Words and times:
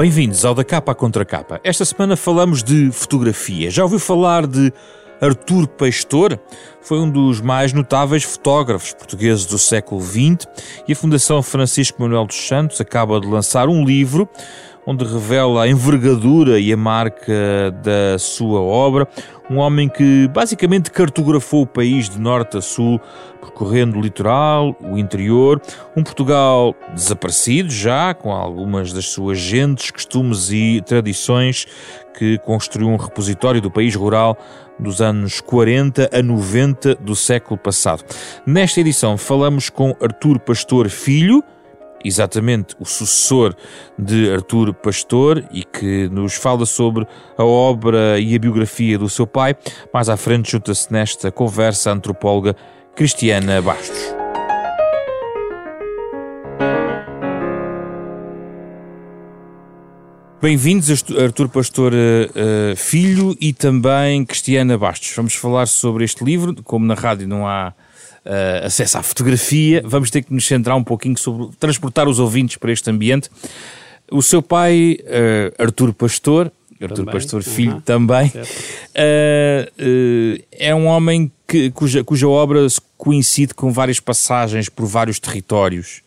Bem-vindos 0.00 0.46
ao 0.46 0.54
Da 0.54 0.64
Capa 0.64 0.92
à 0.92 0.94
Contra 0.94 1.26
Capa. 1.26 1.60
Esta 1.62 1.84
semana 1.84 2.16
falamos 2.16 2.62
de 2.62 2.90
fotografia. 2.90 3.70
Já 3.70 3.82
ouviu 3.82 3.98
falar 3.98 4.46
de 4.46 4.72
Artur 5.20 5.68
Pastor? 5.68 6.40
Foi 6.80 6.98
um 6.98 7.10
dos 7.10 7.42
mais 7.42 7.74
notáveis 7.74 8.22
fotógrafos 8.22 8.94
portugueses 8.94 9.44
do 9.44 9.58
século 9.58 10.00
XX 10.00 10.48
e 10.88 10.94
a 10.94 10.96
Fundação 10.96 11.42
Francisco 11.42 12.00
Manuel 12.00 12.24
dos 12.24 12.48
Santos 12.48 12.80
acaba 12.80 13.20
de 13.20 13.26
lançar 13.26 13.68
um 13.68 13.84
livro 13.84 14.26
onde 14.90 15.04
revela 15.04 15.62
a 15.62 15.68
envergadura 15.68 16.58
e 16.58 16.72
a 16.72 16.76
marca 16.76 17.70
da 17.80 18.18
sua 18.18 18.60
obra. 18.60 19.06
Um 19.48 19.58
homem 19.58 19.88
que 19.88 20.28
basicamente 20.34 20.90
cartografou 20.90 21.62
o 21.62 21.66
país 21.66 22.08
de 22.08 22.18
norte 22.20 22.58
a 22.58 22.60
sul, 22.60 23.00
percorrendo 23.40 23.96
o 23.96 24.00
litoral, 24.00 24.76
o 24.80 24.98
interior, 24.98 25.62
um 25.96 26.02
Portugal 26.02 26.74
desaparecido 26.92 27.70
já, 27.70 28.12
com 28.14 28.32
algumas 28.32 28.92
das 28.92 29.06
suas 29.06 29.38
gentes, 29.38 29.92
costumes 29.92 30.50
e 30.50 30.82
tradições, 30.84 31.68
que 32.18 32.38
construiu 32.38 32.88
um 32.88 32.96
repositório 32.96 33.60
do 33.60 33.70
país 33.70 33.94
rural 33.94 34.36
dos 34.76 35.00
anos 35.00 35.40
40 35.40 36.10
a 36.12 36.20
90 36.20 36.96
do 36.96 37.14
século 37.14 37.56
passado. 37.56 38.02
Nesta 38.44 38.80
edição 38.80 39.16
falamos 39.16 39.70
com 39.70 39.96
Artur 40.00 40.40
Pastor 40.40 40.88
Filho, 40.88 41.44
exatamente 42.04 42.74
o 42.78 42.84
sucessor 42.84 43.54
de 43.98 44.32
Artur 44.32 44.72
Pastor 44.74 45.44
e 45.52 45.64
que 45.64 46.08
nos 46.08 46.34
fala 46.34 46.66
sobre 46.66 47.06
a 47.36 47.44
obra 47.44 48.18
e 48.18 48.34
a 48.34 48.38
biografia 48.38 48.98
do 48.98 49.08
seu 49.08 49.26
pai. 49.26 49.56
Mais 49.92 50.08
à 50.08 50.16
frente 50.16 50.52
junta-se 50.52 50.92
nesta 50.92 51.30
conversa 51.30 51.90
a 51.90 51.94
antropóloga 51.94 52.56
Cristiana 52.94 53.60
Bastos. 53.62 54.20
Bem-vindos, 60.42 61.04
Artur 61.22 61.50
Pastor 61.50 61.92
uh, 61.92 62.74
Filho 62.74 63.36
e 63.38 63.52
também 63.52 64.24
Cristiana 64.24 64.78
Bastos. 64.78 65.12
Vamos 65.14 65.34
falar 65.34 65.66
sobre 65.66 66.02
este 66.02 66.24
livro. 66.24 66.54
Como 66.64 66.86
na 66.86 66.94
rádio 66.94 67.28
não 67.28 67.46
há 67.46 67.74
uh, 68.24 68.66
acesso 68.66 68.98
à 68.98 69.02
fotografia, 69.02 69.82
vamos 69.84 70.10
ter 70.10 70.22
que 70.22 70.32
nos 70.32 70.46
centrar 70.46 70.76
um 70.76 70.84
pouquinho 70.84 71.18
sobre 71.18 71.48
transportar 71.58 72.08
os 72.08 72.18
ouvintes 72.18 72.56
para 72.56 72.72
este 72.72 72.90
ambiente. 72.90 73.28
O 74.10 74.22
seu 74.22 74.42
pai, 74.42 74.98
uh, 75.02 75.62
Artur 75.62 75.92
Pastor, 75.92 76.50
Artur 76.80 76.96
também. 76.96 77.12
Pastor 77.12 77.42
Filho 77.42 77.74
uhum. 77.74 77.80
também, 77.80 78.28
uh, 78.28 80.42
é 80.52 80.74
um 80.74 80.86
homem 80.86 81.30
que, 81.46 81.70
cuja, 81.70 82.02
cuja 82.02 82.28
obra 82.28 82.66
coincide 82.96 83.54
com 83.54 83.72
várias 83.72 84.00
passagens 84.00 84.68
por 84.68 84.86
vários 84.86 85.18
territórios. 85.18 86.02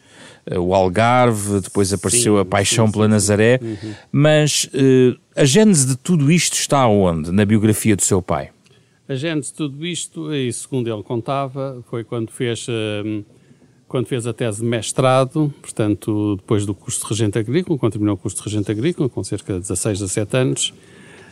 o 0.57 0.73
Algarve, 0.73 1.61
depois 1.61 1.93
apareceu 1.93 2.35
sim, 2.35 2.41
a 2.41 2.45
Paixão 2.45 2.87
sim, 2.87 2.91
pela 2.91 3.07
Nazaré, 3.07 3.59
uhum. 3.61 3.93
mas 4.11 4.69
a 5.35 5.45
gênese 5.45 5.87
de 5.87 5.95
tudo 5.95 6.31
isto 6.31 6.53
está 6.53 6.87
onde? 6.87 7.31
Na 7.31 7.45
biografia 7.45 7.95
do 7.95 8.03
seu 8.03 8.21
pai? 8.21 8.49
A 9.07 9.15
de 9.15 9.53
tudo 9.53 9.85
isto, 9.85 10.33
e 10.33 10.51
segundo 10.53 10.89
ele 10.89 11.03
contava, 11.03 11.83
foi 11.89 12.05
quando 12.05 12.31
fez, 12.31 12.65
hum, 12.69 13.23
quando 13.85 14.07
fez 14.07 14.25
a 14.25 14.33
tese 14.33 14.61
de 14.61 14.65
mestrado, 14.65 15.53
portanto, 15.61 16.37
depois 16.37 16.65
do 16.65 16.73
curso 16.73 17.01
de 17.01 17.09
regente 17.09 17.37
agrícola, 17.37 17.77
quando 17.77 17.91
terminou 17.91 18.15
o 18.15 18.17
curso 18.17 18.37
de 18.37 18.43
regente 18.43 18.71
agrícola, 18.71 19.09
com 19.09 19.21
cerca 19.21 19.53
de 19.53 19.59
16, 19.59 19.99
17 19.99 20.37
anos, 20.37 20.73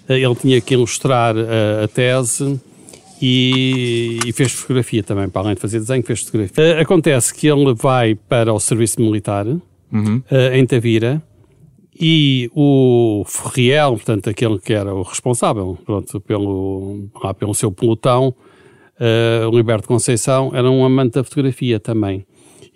eh, 0.09 0.19
ele 0.19 0.35
tinha 0.35 0.59
que 0.59 0.73
ilustrar 0.73 1.33
a, 1.37 1.85
a 1.85 1.87
tese 1.87 2.59
e, 3.21 4.19
e, 4.25 4.33
fez 4.33 4.51
fotografia 4.51 5.01
também, 5.01 5.29
para 5.29 5.41
além 5.41 5.55
de 5.55 5.61
fazer 5.61 5.79
desenho, 5.79 6.03
fez 6.03 6.21
fotografia. 6.21 6.63
Eh, 6.63 6.81
acontece 6.81 7.33
que 7.33 7.47
ele 7.47 7.73
vai 7.73 8.15
para 8.15 8.53
o 8.53 8.59
serviço 8.59 8.99
militar, 8.99 9.47
uhum. 9.47 10.21
Eh, 10.29 10.57
em 10.59 10.65
Tavira, 10.65 11.23
e 12.01 12.49
o 12.55 13.23
Ferriel, 13.27 13.91
portanto, 13.91 14.27
aquele 14.27 14.57
que 14.57 14.73
era 14.73 14.91
o 14.91 15.03
responsável 15.03 15.77
pronto, 15.85 16.19
pelo, 16.19 17.07
lá, 17.23 17.31
pelo 17.31 17.53
seu 17.53 17.71
pelotão, 17.71 18.33
uh, 18.99 19.47
o 19.47 19.55
Liberto 19.55 19.87
Conceição, 19.87 20.49
era 20.51 20.67
um 20.69 20.83
amante 20.83 21.13
da 21.13 21.23
fotografia 21.23 21.79
também. 21.79 22.25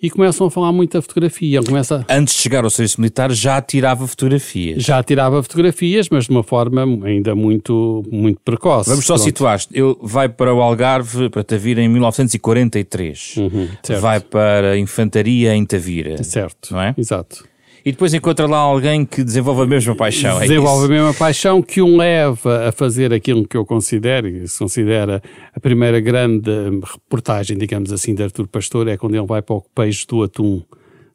E 0.00 0.10
começam 0.10 0.46
a 0.46 0.50
falar 0.50 0.70
muito 0.70 0.92
da 0.92 1.02
fotografia. 1.02 1.60
Começa... 1.62 2.04
Antes 2.08 2.34
de 2.34 2.42
chegar 2.42 2.62
ao 2.62 2.70
serviço 2.70 3.00
militar, 3.00 3.32
já 3.32 3.60
tirava 3.60 4.06
fotografias. 4.06 4.82
Já 4.82 5.02
tirava 5.02 5.42
fotografias, 5.42 6.08
mas 6.08 6.26
de 6.26 6.30
uma 6.30 6.44
forma 6.44 6.82
ainda 7.04 7.34
muito, 7.34 8.04
muito 8.12 8.38
precoce. 8.44 8.90
Vamos 8.90 9.06
só 9.06 9.16
situar 9.16 9.58
Ele 9.72 9.96
vai 10.02 10.28
para 10.28 10.54
o 10.54 10.60
Algarve, 10.60 11.30
para 11.30 11.42
Tavira, 11.42 11.82
em 11.82 11.88
1943. 11.88 13.36
Uhum, 13.38 13.68
vai 13.98 14.20
para 14.20 14.72
a 14.72 14.78
Infantaria 14.78 15.54
em 15.56 15.64
Tavira. 15.64 16.22
Certo. 16.22 16.72
Não 16.72 16.80
é? 16.80 16.94
Exato 16.96 17.55
e 17.86 17.92
depois 17.92 18.12
encontra 18.12 18.48
lá 18.48 18.58
alguém 18.58 19.06
que 19.06 19.22
desenvolve 19.22 19.62
a 19.62 19.66
mesma 19.66 19.94
paixão. 19.94 20.38
É 20.38 20.40
desenvolve 20.40 20.82
é 20.82 20.86
a 20.86 21.02
mesma 21.02 21.14
paixão 21.14 21.62
que 21.62 21.80
o 21.80 21.96
leva 21.96 22.68
a 22.68 22.72
fazer 22.72 23.12
aquilo 23.12 23.46
que 23.46 23.56
eu 23.56 23.64
considero, 23.64 24.26
e 24.26 24.48
se 24.48 24.58
considera 24.58 25.22
a 25.54 25.60
primeira 25.60 26.00
grande 26.00 26.50
reportagem, 26.82 27.56
digamos 27.56 27.92
assim, 27.92 28.12
de 28.12 28.24
Artur 28.24 28.48
Pastor, 28.48 28.88
é 28.88 28.96
quando 28.96 29.14
ele 29.14 29.24
vai 29.24 29.40
para 29.40 29.54
o 29.54 29.62
peixe 29.72 30.04
do 30.04 30.24
atum. 30.24 30.64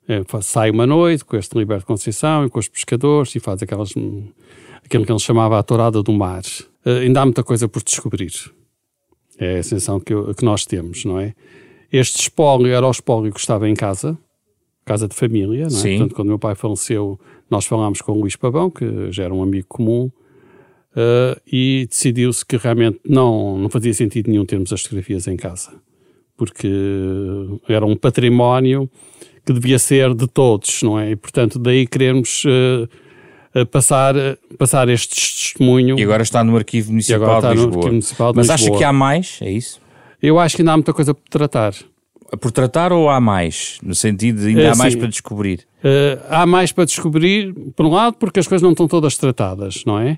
É, 0.07 0.23
sai 0.41 0.71
uma 0.71 0.87
noite 0.87 1.25
com 1.25 1.35
este 1.35 1.57
Liberto 1.57 1.85
Conceição 1.85 2.45
e 2.45 2.49
com 2.49 2.57
os 2.57 2.69
pescadores 2.69 3.35
e 3.35 3.41
faz 3.41 3.61
aquelas, 3.61 3.89
aquilo 4.85 5.05
que 5.05 5.11
ele 5.11 5.19
chamava 5.19 5.59
a 5.59 5.63
tourada 5.63 6.01
do 6.01 6.13
mar. 6.13 6.43
Uh, 6.85 7.01
ainda 7.01 7.19
há 7.19 7.25
muita 7.25 7.43
coisa 7.43 7.67
por 7.67 7.83
descobrir. 7.83 8.31
É 9.37 9.57
a 9.57 9.63
sensação 9.63 9.99
que, 9.99 10.13
eu, 10.13 10.33
que 10.33 10.45
nós 10.45 10.65
temos, 10.65 11.03
não 11.03 11.19
é? 11.19 11.33
Este 11.91 12.21
espólio 12.21 12.73
era 12.73 12.87
o 12.87 12.91
espólio 12.91 13.33
que 13.33 13.41
estava 13.41 13.67
em 13.67 13.73
casa, 13.73 14.17
casa 14.85 15.07
de 15.07 15.15
família, 15.15 15.67
não 15.69 15.77
é? 15.77 15.81
Sim. 15.81 15.97
Portanto, 15.97 16.15
quando 16.15 16.27
meu 16.29 16.39
pai 16.39 16.55
faleceu, 16.55 17.19
nós 17.49 17.65
falámos 17.65 18.01
com 18.01 18.13
o 18.13 18.21
Luís 18.21 18.35
Pavão, 18.35 18.69
que 18.69 19.11
já 19.11 19.23
era 19.23 19.33
um 19.33 19.43
amigo 19.43 19.67
comum, 19.67 20.11
uh, 20.95 21.39
e 21.45 21.87
decidiu-se 21.89 22.45
que 22.45 22.57
realmente 22.57 22.99
não, 23.07 23.57
não 23.57 23.69
fazia 23.69 23.93
sentido 23.93 24.29
nenhum 24.29 24.45
termos 24.45 24.71
as 24.73 24.81
fotografias 24.81 25.27
em 25.27 25.37
casa, 25.37 25.73
porque 26.35 26.69
era 27.67 27.85
um 27.85 27.95
património 27.95 28.89
que 29.45 29.53
devia 29.53 29.79
ser 29.79 30.13
de 30.13 30.27
todos, 30.27 30.83
não 30.83 30.99
é? 30.99 31.11
E, 31.11 31.15
portanto, 31.15 31.57
daí 31.57 31.87
queremos 31.87 32.43
uh, 32.45 33.65
passar, 33.67 34.15
passar 34.57 34.87
este 34.89 35.15
testemunho. 35.15 35.99
E 35.99 36.03
agora 36.03 36.23
está 36.23 36.43
no 36.43 36.55
Arquivo 36.55 36.91
Municipal, 36.91 37.41
de 37.41 37.47
Lisboa. 37.49 37.87
Municipal 37.87 38.31
de 38.31 38.37
Mas 38.37 38.47
Lisboa. 38.49 38.69
acha 38.69 38.77
que 38.77 38.83
há 38.83 38.93
mais? 38.93 39.39
É 39.41 39.51
isso? 39.51 39.81
Eu 40.21 40.39
acho 40.39 40.55
que 40.55 40.61
ainda 40.61 40.73
há 40.73 40.77
muita 40.77 40.93
coisa 40.93 41.13
por 41.13 41.27
tratar 41.29 41.73
por 42.39 42.51
tratar 42.51 42.93
ou 42.93 43.09
há 43.09 43.19
mais? 43.19 43.77
No 43.83 43.95
sentido 43.95 44.41
de 44.41 44.49
ainda 44.49 44.61
é, 44.61 44.69
há 44.69 44.75
mais 44.75 44.95
para 44.95 45.07
descobrir? 45.07 45.61
Uh, 45.83 46.23
há 46.29 46.45
mais 46.45 46.71
para 46.71 46.85
descobrir, 46.85 47.53
por 47.75 47.85
um 47.85 47.91
lado, 47.91 48.15
porque 48.17 48.39
as 48.39 48.47
coisas 48.47 48.63
não 48.63 48.71
estão 48.71 48.87
todas 48.87 49.17
tratadas, 49.17 49.83
não 49.85 49.99
é? 49.99 50.17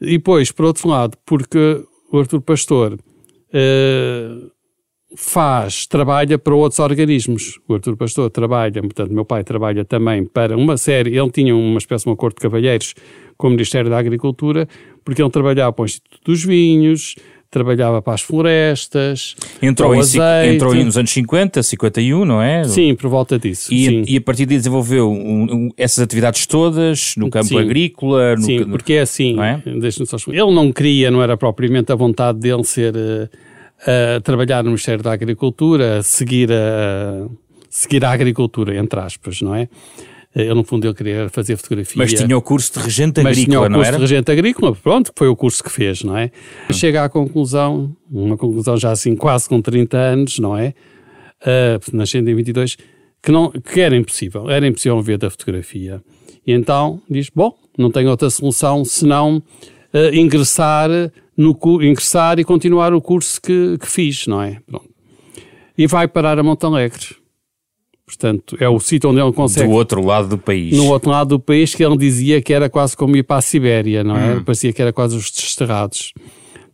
E 0.00 0.18
depois, 0.18 0.50
por 0.50 0.66
outro 0.66 0.88
lado, 0.88 1.16
porque 1.24 1.84
o 2.10 2.18
Artur 2.18 2.40
Pastor 2.40 2.94
uh, 2.94 4.50
faz, 5.16 5.86
trabalha 5.86 6.38
para 6.38 6.54
outros 6.54 6.78
organismos. 6.78 7.60
O 7.68 7.74
Artur 7.74 7.96
Pastor 7.96 8.30
trabalha, 8.30 8.80
portanto, 8.80 9.12
meu 9.12 9.24
pai 9.24 9.44
trabalha 9.44 9.84
também 9.84 10.24
para 10.24 10.56
uma 10.56 10.76
série, 10.76 11.16
ele 11.16 11.30
tinha 11.30 11.54
uma 11.54 11.78
espécie 11.78 12.04
de 12.04 12.10
um 12.10 12.14
acordo 12.14 12.36
de 12.36 12.40
cavalheiros 12.40 12.94
com 13.36 13.48
o 13.48 13.50
Ministério 13.50 13.90
da 13.90 13.98
Agricultura, 13.98 14.68
porque 15.04 15.22
ele 15.22 15.30
trabalhava 15.30 15.72
para 15.72 15.82
o 15.82 15.86
Instituto 15.86 16.20
dos 16.24 16.44
Vinhos, 16.44 17.16
trabalhava 17.52 18.00
para 18.00 18.14
as 18.14 18.22
florestas, 18.22 19.36
entrou, 19.60 19.92
azeite. 19.92 20.54
entrou 20.54 20.74
nos 20.74 20.96
anos 20.96 21.10
50, 21.10 21.62
51, 21.62 22.24
não 22.24 22.40
é? 22.40 22.64
Sim, 22.64 22.94
por 22.94 23.10
volta 23.10 23.38
disso. 23.38 23.72
E, 23.72 24.14
e 24.14 24.16
a 24.16 24.20
partir 24.22 24.46
daí 24.46 24.56
desenvolveu 24.56 25.12
um, 25.12 25.42
um, 25.42 25.70
essas 25.76 26.02
atividades 26.02 26.46
todas 26.46 27.14
no 27.14 27.28
campo 27.28 27.48
sim. 27.48 27.58
agrícola? 27.58 28.36
No, 28.36 28.42
sim, 28.42 28.64
porque 28.64 28.94
é 28.94 29.02
assim, 29.02 29.38
é? 29.38 29.60
ele 29.66 30.54
não 30.54 30.72
queria, 30.72 31.10
não 31.10 31.22
era 31.22 31.36
propriamente 31.36 31.92
a 31.92 31.94
vontade 31.94 32.38
dele 32.38 32.64
ser 32.64 32.96
uh, 32.96 34.20
trabalhar 34.22 34.64
no 34.64 34.70
Ministério 34.70 35.04
da 35.04 35.12
Agricultura, 35.12 36.02
seguir 36.02 36.50
a, 36.50 37.28
seguir 37.68 38.02
a 38.02 38.12
agricultura, 38.12 38.74
entre 38.78 38.98
aspas, 38.98 39.42
não 39.42 39.54
é? 39.54 39.68
Eu, 40.34 40.54
no 40.54 40.64
fundo, 40.64 40.86
ele 40.86 40.94
queria 40.94 41.28
fazer 41.28 41.56
fotografia. 41.56 41.94
Mas 41.96 42.14
tinha 42.14 42.36
o 42.36 42.40
curso 42.40 42.72
de 42.72 42.78
regente 42.80 43.20
agrícola, 43.20 43.28
mas 43.28 43.44
tinha 43.44 43.60
o 43.60 43.70
curso 43.70 43.92
de 43.92 43.98
regente 43.98 44.32
agrícola, 44.32 44.74
pronto, 44.74 45.12
foi 45.14 45.28
o 45.28 45.36
curso 45.36 45.62
que 45.62 45.70
fez, 45.70 46.02
não 46.02 46.16
é? 46.16 46.30
Hum. 46.70 46.72
Chega 46.72 47.04
à 47.04 47.08
conclusão, 47.08 47.94
uma 48.10 48.36
conclusão 48.36 48.76
já 48.78 48.90
assim 48.90 49.14
quase 49.14 49.46
com 49.46 49.60
30 49.60 49.96
anos, 49.96 50.38
não 50.38 50.56
é? 50.56 50.74
Uh, 51.42 51.96
nascendo 51.96 52.30
em 52.30 52.34
22, 52.34 52.76
que, 53.22 53.30
não, 53.30 53.50
que 53.50 53.80
era 53.80 53.94
impossível, 53.94 54.48
era 54.48 54.66
impossível 54.66 55.02
ver 55.02 55.18
da 55.18 55.28
fotografia. 55.28 56.02
E 56.46 56.52
então 56.52 57.00
diz, 57.10 57.28
bom, 57.28 57.54
não 57.76 57.90
tenho 57.90 58.08
outra 58.08 58.30
solução 58.30 58.84
senão 58.86 59.36
uh, 59.36 60.14
ingressar, 60.14 60.88
no, 61.36 61.58
ingressar 61.82 62.38
e 62.38 62.44
continuar 62.44 62.94
o 62.94 63.02
curso 63.02 63.40
que, 63.40 63.76
que 63.78 63.86
fiz, 63.86 64.26
não 64.26 64.40
é? 64.40 64.58
Pronto. 64.66 64.88
E 65.76 65.86
vai 65.86 66.08
parar 66.08 66.38
a 66.38 66.42
Montalegre 66.42 67.21
Portanto, 68.16 68.56
é 68.60 68.68
o 68.68 68.78
sítio 68.78 69.10
onde 69.10 69.20
ele 69.20 69.32
consegue. 69.32 69.66
Do 69.66 69.72
outro 69.72 70.04
lado 70.04 70.28
do 70.28 70.38
país. 70.38 70.76
No 70.76 70.86
outro 70.88 71.10
lado 71.10 71.28
do 71.28 71.40
país, 71.40 71.74
que 71.74 71.82
ele 71.82 71.96
dizia 71.96 72.42
que 72.42 72.52
era 72.52 72.68
quase 72.68 72.94
como 72.96 73.16
ir 73.16 73.22
para 73.22 73.38
a 73.38 73.40
Sibéria, 73.40 74.04
não 74.04 74.16
é? 74.16 74.34
Hum. 74.34 74.44
Parecia 74.44 74.72
que 74.72 74.82
era 74.82 74.92
quase 74.92 75.16
os 75.16 75.30
desterrados. 75.30 76.12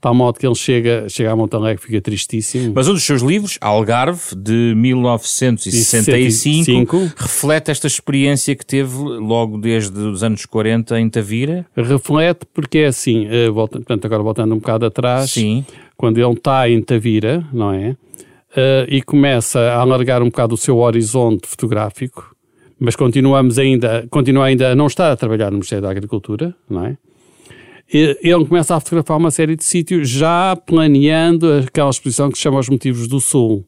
tal 0.01 0.15
modo 0.15 0.39
que 0.39 0.47
ele 0.47 0.55
chega, 0.55 1.09
chega 1.09 1.33
a 1.33 1.37
Montalegre 1.37 1.83
fica 1.83 2.01
tristíssimo. 2.01 2.73
Mas 2.75 2.87
um 2.89 2.93
dos 2.93 3.03
seus 3.05 3.23
livros, 3.23 3.59
Algarve, 3.61 4.35
de 4.37 4.75
1965, 4.77 7.13
reflete 7.17 7.71
esta 7.71 7.87
experiência 7.87 8.55
que 8.57 8.65
teve 8.67 8.97
logo 8.97 9.59
desde 9.59 9.99
os 9.99 10.23
anos 10.23 10.45
40 10.47 10.99
em 11.01 11.09
Tavira? 11.09 11.65
Reflete 11.77 12.47
porque 12.53 12.79
é 12.79 12.87
assim, 12.87 13.27
uh, 13.27 13.53
volta, 13.53 13.79
portanto, 13.79 14.05
agora 14.05 14.23
voltando 14.23 14.55
um 14.55 14.59
bocado 14.59 14.87
atrás, 14.87 15.31
Sim. 15.33 15.65
quando 15.97 16.19
ele 16.19 16.33
está 16.33 16.69
em 16.69 16.81
Tavira, 16.83 17.45
não 17.53 17.73
é? 17.73 17.97
Uh, 18.51 18.89
e 18.89 19.03
começa 19.03 19.61
a 19.61 19.77
alargar 19.81 20.23
um 20.23 20.27
bocado 20.27 20.55
o 20.55 20.57
seu 20.57 20.79
horizonte 20.79 21.47
fotográfico, 21.47 22.35
mas 22.81 22.97
continuamos 22.97 23.59
ainda, 23.59 24.07
continua 24.11 24.47
ainda 24.47 24.73
a 24.73 24.75
não 24.75 24.87
estar 24.87 25.13
a 25.13 25.17
trabalhar 25.17 25.51
no 25.51 25.59
Ministério 25.59 25.83
da 25.83 25.91
Agricultura, 25.91 26.55
não 26.69 26.87
é? 26.87 26.97
ele 27.91 28.45
começa 28.47 28.77
a 28.77 28.81
fotografar 28.81 29.17
uma 29.17 29.31
série 29.31 29.57
de 29.57 29.65
sítios 29.65 30.11
já 30.11 30.55
planeando 30.55 31.51
aquela 31.67 31.89
exposição 31.89 32.31
que 32.31 32.37
se 32.37 32.43
chama 32.43 32.59
Os 32.59 32.69
Motivos 32.69 33.09
do 33.09 33.19
Sul. 33.19 33.65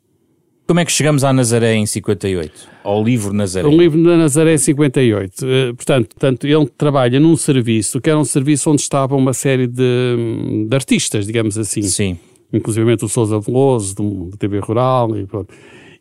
Como 0.67 0.79
é 0.79 0.85
que 0.85 0.93
chegamos 0.93 1.25
à 1.25 1.33
Nazaré 1.33 1.75
em 1.75 1.87
58? 1.87 2.69
Ao 2.85 3.03
livro 3.03 3.33
Nazaré? 3.33 3.67
O 3.67 3.77
livro 3.77 4.05
da 4.05 4.17
Nazaré 4.17 4.55
em 4.55 4.59
58. 4.59 5.45
Eh, 5.45 5.73
portanto, 5.73 6.09
portanto, 6.11 6.47
ele 6.47 6.67
trabalha 6.67 7.19
num 7.19 7.37
serviço, 7.37 8.01
que 8.01 8.09
era 8.09 8.19
um 8.19 8.25
serviço 8.25 8.71
onde 8.71 8.83
estavam 8.83 9.19
uma 9.19 9.33
série 9.33 9.67
de, 9.67 10.65
de 10.69 10.75
artistas, 10.77 11.27
digamos 11.27 11.59
assim. 11.59 11.83
Sim. 11.83 12.19
Inclusive 12.53 12.97
o 13.03 13.09
Sousa 13.09 13.39
Veloso, 13.39 13.95
do, 13.95 14.31
do 14.31 14.37
TV 14.37 14.59
Rural 14.59 15.17
e 15.17 15.27
pronto. 15.27 15.55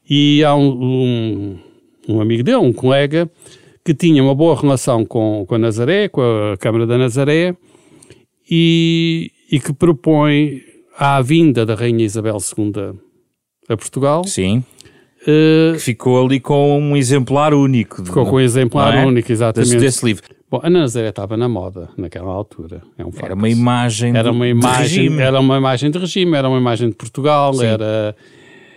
E 0.09 0.43
há 0.43 0.55
um, 0.55 0.69
um, 0.71 1.59
um 2.07 2.21
amigo 2.21 2.43
dele, 2.43 2.57
um 2.57 2.73
colega, 2.73 3.29
que 3.85 3.93
tinha 3.93 4.23
uma 4.23 4.33
boa 4.33 4.59
relação 4.59 5.05
com, 5.05 5.45
com 5.47 5.55
a 5.55 5.59
Nazaré, 5.59 6.07
com 6.09 6.21
a 6.21 6.57
Câmara 6.57 6.87
da 6.87 6.97
Nazaré, 6.97 7.55
e, 8.49 9.31
e 9.51 9.59
que 9.59 9.71
propõe 9.71 10.61
à 10.97 11.21
vinda 11.21 11.65
da 11.65 11.75
Rainha 11.75 12.03
Isabel 12.03 12.37
II 12.37 12.99
a 13.69 13.77
Portugal. 13.77 14.23
Sim. 14.25 14.63
Uh, 15.21 15.73
que 15.73 15.79
ficou 15.79 16.25
ali 16.25 16.39
com 16.39 16.79
um 16.79 16.97
exemplar 16.97 17.53
único. 17.53 18.03
Ficou 18.03 18.25
com 18.25 18.37
um 18.37 18.39
exemplar 18.39 18.95
é? 18.95 19.05
único, 19.05 19.31
exatamente. 19.31 19.71
Desse, 19.71 19.85
desse, 19.85 20.05
livro. 20.05 20.23
Bom, 20.51 20.59
a 20.63 20.69
Nazaré 20.69 21.09
estava 21.09 21.37
na 21.37 21.47
moda 21.47 21.89
naquela 21.95 22.31
altura. 22.31 22.81
É 22.97 23.05
um 23.05 23.11
era 23.21 23.35
uma 23.35 23.49
imagem 23.49 24.17
era 24.17 24.31
uma 24.31 24.47
imagem, 24.47 24.73
de 24.73 24.81
regime. 24.81 25.21
Era 25.21 25.39
uma 25.39 25.57
imagem 25.57 25.91
de 25.91 25.99
regime, 25.99 26.35
era 26.35 26.49
uma 26.49 26.57
imagem 26.57 26.89
de 26.89 26.95
Portugal, 26.95 27.53
Sim. 27.53 27.65
era 27.65 28.15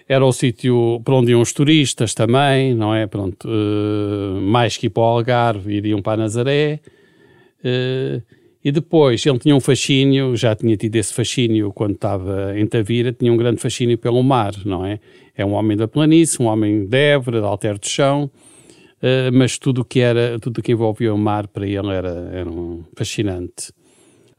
era 0.07 0.27
o 0.27 0.33
sítio 0.33 1.01
para 1.03 1.15
onde 1.15 1.31
iam 1.31 1.41
os 1.41 1.53
turistas 1.53 2.13
também, 2.13 2.75
não 2.75 2.95
é? 2.95 3.07
Pronto, 3.07 3.49
uh, 3.49 4.41
mais 4.43 4.77
que 4.77 4.87
ir 4.87 4.91
para 4.91 5.03
o 5.03 5.07
Algarve, 5.07 5.73
iriam 5.75 6.03
para 6.03 6.15
a 6.15 6.17
Nazaré. 6.25 6.81
Uh, 7.65 8.21
e 8.65 8.71
depois 8.71 9.25
ele 9.25 9.39
tinha 9.39 9.57
um 9.57 9.61
fascínio, 9.61 10.37
já 10.37 10.55
tinha 10.55 10.77
tido 10.77 10.95
esse 10.97 11.15
fascínio 11.15 11.73
quando 11.73 11.95
estava 11.95 12.53
em 12.57 12.67
Tavira, 12.67 13.13
tinha 13.13 13.33
um 13.33 13.37
grande 13.37 13.61
fascínio 13.61 13.97
pelo 13.97 14.23
mar, 14.23 14.53
não 14.65 14.85
é? 14.85 15.01
É 15.35 15.47
um 15.47 15.53
homem 15.53 15.77
da 15.77 15.89
planície, 15.89 16.41
um 16.43 16.47
homem 16.47 16.85
de 16.85 16.97
Évora, 16.97 17.41
de 17.41 17.47
Alter 17.47 17.79
do 17.79 17.89
Chão, 17.89 18.31
uh, 19.03 19.33
mas 19.33 19.59
tudo 19.59 19.83
o 19.83 19.85
que 19.85 20.01
era, 20.01 20.39
tudo 20.39 20.59
o 20.59 20.63
que 20.63 20.73
envolvia 20.73 21.13
o 21.13 21.19
mar 21.19 21.47
para 21.49 21.67
ele 21.67 21.91
era, 21.93 22.31
era 22.33 22.49
um 22.49 22.85
fascinante. 22.97 23.73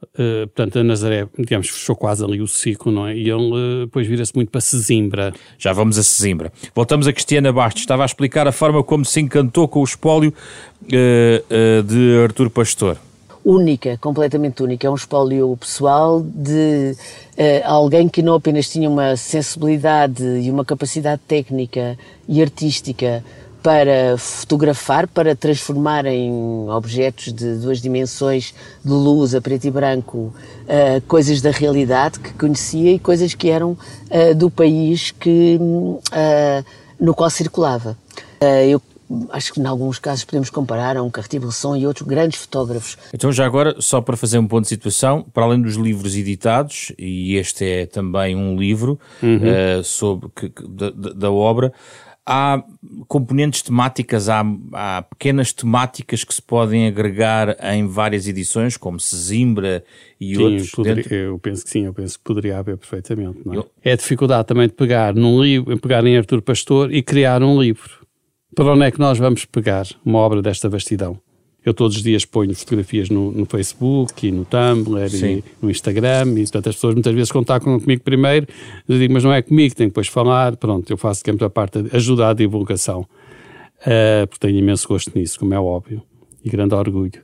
Uh, 0.03 0.47
portanto, 0.47 0.79
a 0.79 0.83
Nazaré, 0.83 1.27
digamos, 1.37 1.69
fechou 1.69 1.95
quase 1.95 2.23
ali 2.23 2.41
o 2.41 2.47
ciclo, 2.47 2.91
não 2.91 3.07
é? 3.07 3.15
E 3.15 3.29
ele 3.29 3.33
uh, 3.33 3.85
depois 3.85 4.05
vira-se 4.05 4.35
muito 4.35 4.49
para 4.49 4.59
Sesimbra. 4.59 5.33
Já 5.57 5.71
vamos 5.71 5.97
a 5.97 6.03
Sesimbra. 6.03 6.51
Voltamos 6.75 7.07
a 7.07 7.13
Cristiana 7.13 7.53
Bastos. 7.53 7.83
Estava 7.83 8.03
a 8.03 8.05
explicar 8.05 8.47
a 8.47 8.51
forma 8.51 8.83
como 8.83 9.05
se 9.05 9.21
encantou 9.21 9.67
com 9.67 9.79
o 9.79 9.83
espólio 9.83 10.33
uh, 10.83 11.83
de 11.83 12.23
Artur 12.23 12.49
Pastor 12.49 12.97
única, 13.43 13.97
completamente 13.97 14.63
única. 14.63 14.87
É 14.87 14.89
um 14.89 14.95
espólio 14.95 15.55
pessoal 15.57 16.21
de 16.21 16.95
uh, 16.95 17.65
alguém 17.65 18.07
que 18.07 18.21
não 18.21 18.35
apenas 18.35 18.69
tinha 18.69 18.89
uma 18.89 19.15
sensibilidade 19.17 20.23
e 20.23 20.49
uma 20.49 20.63
capacidade 20.63 21.21
técnica 21.27 21.97
e 22.27 22.41
artística 22.41 23.23
para 23.63 24.17
fotografar, 24.17 25.07
para 25.07 25.35
transformar 25.35 26.05
em 26.05 26.69
objetos 26.69 27.31
de 27.31 27.55
duas 27.55 27.81
dimensões, 27.81 28.53
de 28.83 28.91
luz 28.91 29.33
a 29.33 29.39
preto 29.39 29.65
e 29.65 29.71
branco, 29.71 30.17
uh, 30.17 31.01
coisas 31.07 31.41
da 31.41 31.49
realidade 31.49 32.19
que 32.19 32.33
conhecia 32.33 32.91
e 32.91 32.99
coisas 32.99 33.33
que 33.33 33.49
eram 33.49 33.71
uh, 33.71 34.35
do 34.35 34.51
país 34.51 35.11
que, 35.11 35.57
no 36.99 37.15
qual 37.15 37.29
circulava. 37.29 37.97
eu 38.69 38.81
acho 39.29 39.53
que 39.53 39.59
em 39.59 39.65
alguns 39.65 39.99
casos 39.99 40.23
podemos 40.23 40.49
comparar 40.49 40.97
a 40.97 41.03
um 41.03 41.09
Cartier-Bresson 41.09 41.75
e 41.75 41.87
outros 41.87 42.07
grandes 42.07 42.39
fotógrafos. 42.39 42.97
Então 43.13 43.31
já 43.31 43.45
agora, 43.45 43.75
só 43.79 44.01
para 44.01 44.17
fazer 44.17 44.37
um 44.37 44.47
ponto 44.47 44.63
de 44.63 44.69
situação, 44.69 45.25
para 45.33 45.43
além 45.43 45.61
dos 45.61 45.75
livros 45.75 46.15
editados, 46.15 46.91
e 46.97 47.35
este 47.35 47.65
é 47.65 47.85
também 47.85 48.35
um 48.35 48.57
livro 48.57 48.99
uhum. 49.21 49.37
uh, 49.37 49.83
sobre 49.83 50.29
que, 50.35 50.49
que, 50.49 50.67
da, 50.67 50.89
da, 50.89 51.31
obra, 51.31 51.73
há 52.25 52.63
componentes 53.07 53.61
temáticas, 53.61 54.29
há, 54.29 54.43
há, 54.73 55.01
pequenas 55.01 55.51
temáticas 55.51 56.23
que 56.23 56.33
se 56.33 56.41
podem 56.41 56.87
agregar 56.87 57.57
em 57.73 57.87
várias 57.87 58.27
edições, 58.27 58.77
como 58.77 58.99
Sesimbra 58.99 59.83
e 60.19 60.35
sim, 60.35 60.43
outros. 60.43 60.71
Poderia, 60.71 60.95
dentro... 61.03 61.15
Eu 61.15 61.39
penso 61.39 61.63
que 61.63 61.69
sim, 61.69 61.85
eu 61.85 61.93
penso 61.93 62.17
que 62.17 62.23
poderia 62.23 62.57
haver 62.57 62.77
perfeitamente. 62.77 63.39
É? 63.49 63.57
Eu... 63.57 63.69
é 63.83 63.91
a 63.91 63.95
dificuldade 63.95 64.47
também 64.47 64.67
de 64.67 64.73
pegar 64.73 65.13
num 65.13 65.41
livro, 65.41 65.77
pegar 65.79 66.05
em 66.05 66.17
Artur 66.17 66.41
Pastor 66.41 66.93
e 66.93 67.01
criar 67.01 67.43
um 67.43 67.61
livro 67.61 68.03
para 68.55 68.73
onde 68.73 68.85
é 68.85 68.91
que 68.91 68.99
nós 68.99 69.17
vamos 69.17 69.45
pegar 69.45 69.85
uma 70.05 70.19
obra 70.19 70.41
desta 70.41 70.69
vastidão? 70.69 71.19
Eu 71.65 71.73
todos 71.73 71.97
os 71.97 72.03
dias 72.03 72.25
ponho 72.25 72.53
fotografias 72.53 73.09
no, 73.09 73.31
no 73.31 73.45
Facebook 73.45 74.27
e 74.27 74.31
no 74.31 74.45
Tumblr 74.45 75.09
Sim. 75.09 75.37
e 75.37 75.43
no 75.61 75.71
Instagram 75.71 76.33
e 76.33 76.41
portanto 76.41 76.69
as 76.69 76.75
pessoas 76.75 76.93
muitas 76.93 77.13
vezes 77.13 77.31
contactam 77.31 77.79
comigo 77.79 78.03
primeiro. 78.03 78.47
Eu 78.87 78.97
digo, 78.97 79.13
mas 79.13 79.23
não 79.23 79.33
é 79.33 79.41
comigo, 79.41 79.73
tenho 79.75 79.89
que 79.89 79.93
depois 79.93 80.07
falar. 80.07 80.57
Pronto, 80.57 80.89
eu 80.91 80.97
faço 80.97 81.23
digamos 81.23 81.41
a 81.41 81.49
parte 81.49 81.81
de 81.83 81.95
ajudar 81.95 82.31
a 82.31 82.33
divulgação. 82.33 83.07
Uh, 83.81 84.27
porque 84.27 84.47
tenho 84.47 84.59
imenso 84.59 84.87
gosto 84.87 85.11
nisso, 85.13 85.37
como 85.39 85.53
é 85.53 85.59
óbvio 85.59 86.01
e 86.43 86.49
grande 86.49 86.75
orgulho. 86.75 87.21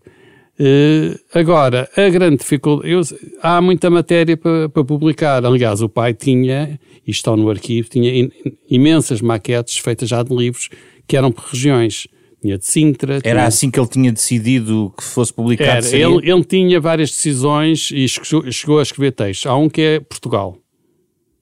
Uh, 0.59 1.17
agora, 1.33 1.89
a 1.95 2.09
grande 2.09 2.37
dificuldade 2.37 2.91
eu, 2.91 3.01
há 3.41 3.61
muita 3.61 3.89
matéria 3.89 4.35
para, 4.35 4.67
para 4.67 4.83
publicar. 4.83 5.45
Aliás 5.45 5.81
o 5.81 5.87
pai 5.87 6.13
tinha, 6.13 6.79
e 7.05 7.11
está 7.11 7.35
no 7.35 7.49
arquivo 7.49 7.89
tinha 7.89 8.13
in, 8.13 8.31
imensas 8.69 9.21
maquetes 9.21 9.77
feitas 9.77 10.09
já 10.09 10.21
de 10.21 10.35
livros 10.35 10.69
que 11.07 11.15
eram 11.15 11.31
por 11.31 11.45
regiões. 11.45 12.07
Tinha 12.41 12.57
de 12.57 12.65
Sintra. 12.65 13.19
Era 13.23 13.45
assim 13.45 13.69
que 13.69 13.79
ele 13.79 13.87
tinha 13.87 14.11
decidido 14.11 14.93
que 14.97 15.03
fosse 15.03 15.33
publicado? 15.33 15.85
Era, 15.85 15.97
ele, 15.97 16.31
ele, 16.31 16.43
tinha 16.43 16.79
várias 16.79 17.09
decisões 17.09 17.91
e 17.91 18.07
chegou, 18.07 18.79
a 18.79 18.81
escrever 18.81 19.11
textos. 19.11 19.45
Há 19.45 19.55
um 19.55 19.69
que 19.69 19.81
é 19.81 19.99
Portugal. 19.99 20.57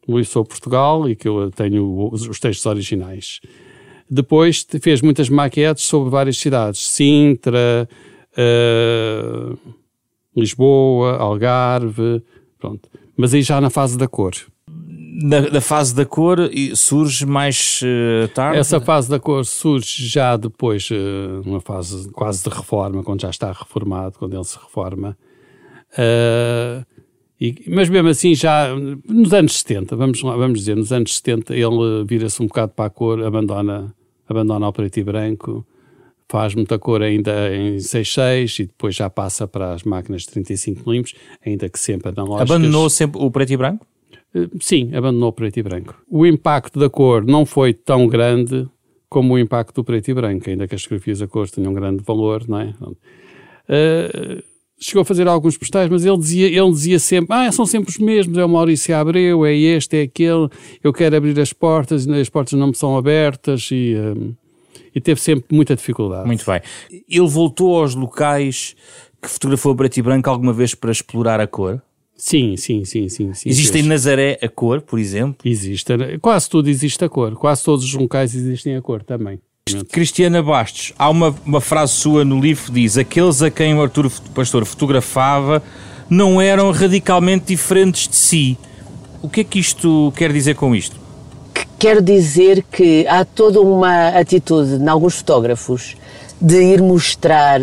Luís 0.07 0.29
sou 0.29 0.43
Portugal 0.43 1.07
e 1.09 1.15
que 1.15 1.27
eu 1.27 1.51
tenho 1.51 2.09
os, 2.11 2.27
os 2.27 2.39
textos 2.39 2.65
originais. 2.65 3.39
Depois 4.09 4.65
fez 4.81 5.01
muitas 5.01 5.29
maquetes 5.29 5.83
sobre 5.83 6.09
várias 6.09 6.37
cidades. 6.37 6.87
Sintra, 6.87 7.87
uh, 8.33 9.57
Lisboa, 10.35 11.17
Algarve, 11.17 12.23
pronto. 12.57 12.89
Mas 13.15 13.33
aí 13.33 13.41
já 13.41 13.59
na 13.59 13.69
fase 13.69 13.97
da 13.97 14.07
cor 14.07 14.33
na, 15.19 15.41
na, 15.41 15.61
fase 15.61 15.95
da 15.95 16.05
cor 16.05 16.37
surge 16.75 17.25
mais 17.25 17.81
uh, 17.81 18.27
tarde? 18.29 18.59
Essa 18.59 18.79
fase 18.79 19.09
da 19.09 19.19
cor 19.19 19.43
surge 19.43 20.05
já 20.05 20.37
depois, 20.37 20.89
uh, 20.91 21.41
numa 21.43 21.59
fase 21.59 22.07
quase 22.11 22.43
de 22.43 22.49
reforma, 22.49 23.03
quando 23.03 23.21
já 23.21 23.29
está 23.31 23.51
reformado, 23.51 24.19
quando 24.19 24.35
ele 24.35 24.43
se 24.43 24.57
reforma. 24.59 25.17
Uh, 25.93 26.85
e, 27.41 27.63
mas 27.67 27.89
mesmo 27.89 28.09
assim, 28.09 28.35
já 28.35 28.69
nos 29.07 29.33
anos 29.33 29.57
70, 29.57 29.95
vamos, 29.95 30.21
vamos 30.21 30.59
dizer, 30.59 30.75
nos 30.75 30.91
anos 30.91 31.15
70, 31.17 31.55
ele 31.55 32.05
vira-se 32.07 32.41
um 32.41 32.45
bocado 32.45 32.73
para 32.73 32.85
a 32.85 32.89
cor, 32.89 33.23
abandona, 33.23 33.91
abandona 34.29 34.67
o 34.67 34.73
preto 34.73 34.97
e 34.97 35.03
branco, 35.03 35.65
faz 36.29 36.53
muita 36.53 36.77
cor 36.77 37.01
ainda 37.01 37.55
em 37.55 37.77
6.6 37.77 38.59
e 38.59 38.65
depois 38.67 38.95
já 38.95 39.09
passa 39.09 39.47
para 39.47 39.73
as 39.73 39.81
máquinas 39.81 40.23
de 40.23 40.29
35mm, 40.29 41.15
ainda 41.43 41.69
que 41.69 41.79
sempre 41.79 42.09
analógicas. 42.09 42.51
Abandonou 42.51 42.87
sempre 42.87 43.19
o 43.19 43.31
preto 43.31 43.53
e 43.53 43.57
branco? 43.57 43.85
Eh, 44.37 44.49
sim, 44.59 44.93
abandonou 44.93 45.29
o 45.29 45.33
preto 45.33 45.57
e 45.57 45.63
branco. 45.63 45.95
O 46.09 46.25
impacto 46.25 46.79
da 46.79 46.89
cor 46.89 47.25
não 47.25 47.45
foi 47.45 47.73
tão 47.73 48.07
grande 48.07 48.67
como 49.09 49.33
o 49.33 49.39
impacto 49.39 49.75
do 49.75 49.83
preto 49.83 50.09
e 50.09 50.13
branco, 50.13 50.49
ainda 50.49 50.67
que 50.67 50.75
as 50.75 50.83
fotografias 50.83 51.21
a 51.21 51.27
cor 51.27 51.49
tenham 51.49 51.71
um 51.71 51.75
grande 51.75 52.03
valor, 52.03 52.43
não 52.47 52.59
é? 52.59 52.73
Uh, 52.81 54.43
chegou 54.79 55.01
a 55.01 55.05
fazer 55.05 55.27
alguns 55.27 55.57
postais, 55.57 55.89
mas 55.89 56.05
ele 56.05 56.17
dizia, 56.17 56.47
ele 56.47 56.71
dizia 56.71 56.99
sempre: 56.99 57.33
Ah, 57.33 57.51
são 57.51 57.65
sempre 57.65 57.89
os 57.89 57.97
mesmos, 57.97 58.37
é 58.37 58.45
o 58.45 58.49
Maurício 58.49 58.95
Abreu, 58.95 59.45
é 59.45 59.55
este, 59.55 59.97
é 59.97 60.01
aquele, 60.03 60.49
eu 60.83 60.93
quero 60.93 61.15
abrir 61.15 61.39
as 61.39 61.53
portas 61.53 62.05
e 62.05 62.13
as 62.19 62.29
portas 62.29 62.59
não 62.59 62.67
me 62.67 62.75
são 62.75 62.97
abertas 62.97 63.69
e, 63.71 63.95
um, 63.95 64.33
e 64.93 64.99
teve 64.99 65.21
sempre 65.21 65.55
muita 65.55 65.75
dificuldade. 65.75 66.27
Muito 66.27 66.45
bem. 66.45 66.61
Ele 67.09 67.27
voltou 67.27 67.81
aos 67.81 67.95
locais 67.95 68.75
que 69.21 69.29
fotografou 69.29 69.71
a 69.71 69.75
preto 69.75 69.97
e 69.97 70.01
branco 70.01 70.29
alguma 70.29 70.53
vez 70.53 70.75
para 70.75 70.91
explorar 70.91 71.39
a 71.39 71.47
cor? 71.47 71.81
Sim, 72.17 72.57
sim, 72.57 72.83
sim, 72.83 73.07
sim. 73.09 73.33
sim 73.33 73.49
existe 73.49 73.77
em 73.77 73.83
Nazaré 73.83 74.39
a 74.41 74.49
cor, 74.49 74.81
por 74.81 74.97
exemplo? 74.97 75.37
Existe. 75.45 75.93
Quase 76.19 76.49
tudo 76.49 76.67
existe 76.67 77.05
a 77.05 77.09
cor. 77.09 77.35
Quase 77.35 77.63
todos 77.63 77.85
os 77.85 77.93
locais 77.93 78.33
existem 78.33 78.75
a 78.75 78.81
cor 78.81 79.03
também. 79.03 79.39
Cristiana 79.91 80.41
Bastos, 80.41 80.93
há 80.97 81.09
uma, 81.09 81.35
uma 81.45 81.61
frase 81.61 81.93
sua 81.93 82.25
no 82.25 82.39
livro 82.39 82.65
que 82.65 82.71
diz: 82.71 82.97
Aqueles 82.97 83.41
a 83.41 83.51
quem 83.51 83.75
o 83.75 83.81
Arturo 83.81 84.11
Pastor 84.33 84.65
fotografava 84.65 85.61
não 86.09 86.41
eram 86.41 86.71
radicalmente 86.71 87.45
diferentes 87.47 88.07
de 88.07 88.15
si. 88.15 88.57
O 89.21 89.29
que 89.29 89.41
é 89.41 89.43
que 89.43 89.59
isto 89.59 90.11
quer 90.15 90.31
dizer 90.31 90.55
com 90.55 90.75
isto? 90.75 90.95
Quer 91.77 92.01
dizer 92.01 92.63
que 92.71 93.05
há 93.07 93.23
toda 93.25 93.61
uma 93.61 94.09
atitude 94.09 94.81
em 94.81 94.87
alguns 94.87 95.15
fotógrafos 95.15 95.95
de 96.41 96.61
ir 96.61 96.81
mostrar 96.81 97.59